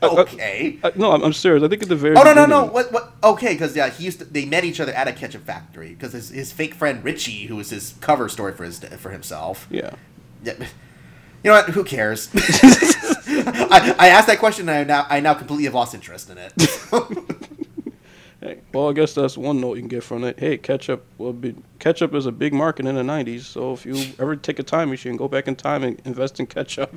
okay. 0.03 0.79
Uh, 0.83 0.91
no, 0.97 1.13
I'm, 1.13 1.23
I'm 1.23 1.33
serious. 1.33 1.63
I 1.63 1.69
think 1.69 1.83
at 1.83 1.89
the 1.89 1.97
very 1.97 2.17
Oh 2.17 2.23
no 2.23 2.35
no 2.35 2.47
no! 2.47 2.65
What 2.65 2.93
what? 2.93 3.15
Okay, 3.23 3.55
because 3.55 3.75
yeah, 3.75 3.89
he 3.89 4.05
used 4.05 4.19
to, 4.21 4.25
they 4.25 4.45
met 4.45 4.65
each 4.65 4.81
other 4.81 4.93
at 4.93 5.09
a 5.09 5.13
ketchup 5.13 5.45
factory 5.45 5.91
because 5.91 6.13
his, 6.13 6.29
his 6.31 6.53
fake 6.53 6.75
friend 6.75 7.03
Richie, 7.03 7.47
who 7.47 7.57
was 7.57 7.71
his 7.71 7.95
cover 8.01 8.29
story 8.29 8.53
for 8.53 8.65
his 8.65 8.79
for 8.81 9.11
himself. 9.11 9.67
Yeah. 9.71 9.95
Yeah, 10.43 10.55
You 11.45 11.51
know 11.51 11.57
what? 11.57 11.69
Who 11.71 11.85
cares? 11.85 12.31
I, 12.35 13.95
I 13.99 14.09
asked 14.09 14.29
that 14.29 14.39
question, 14.39 14.67
and 14.67 14.79
I 14.79 14.85
now 14.85 15.07
I 15.11 15.21
now 15.21 15.35
completely 15.35 15.65
have 15.65 15.75
lost 15.75 15.95
interest 15.95 16.31
in 16.31 16.39
it. 16.39 16.55
Hey, 18.41 18.61
well, 18.73 18.89
I 18.89 18.95
guess 18.95 19.13
that's 19.13 19.37
one 19.37 19.61
note 19.61 19.75
you 19.75 19.83
can 19.83 19.89
get 19.89 20.03
from 20.03 20.25
it. 20.25 20.41
Hey, 20.41 20.57
ketchup 20.57 21.05
will 21.19 21.35
be 21.35 21.55
ketchup 21.81 22.15
is 22.15 22.25
a 22.25 22.33
big 22.33 22.55
market 22.55 22.87
in 22.87 22.95
the 22.95 23.03
'90s. 23.03 23.43
So 23.43 23.75
if 23.75 23.85
you 23.85 24.15
ever 24.19 24.37
take 24.37 24.59
a 24.59 24.63
time 24.63 24.89
machine, 24.89 25.19
go 25.19 25.29
back 25.29 25.47
in 25.47 25.55
time 25.55 25.85
and 25.85 26.01
invest 26.07 26.41
in 26.41 26.47
ketchup. 26.47 26.91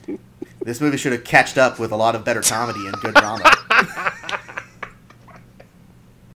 this 0.61 0.79
movie 0.79 0.95
should 0.95 1.11
have 1.11 1.25
catched 1.25 1.57
up 1.57 1.77
with 1.77 1.91
a 1.91 1.97
lot 1.97 2.15
of 2.15 2.23
better 2.23 2.41
comedy 2.41 2.87
and 2.87 2.95
good 3.01 3.15
drama. 3.15 3.51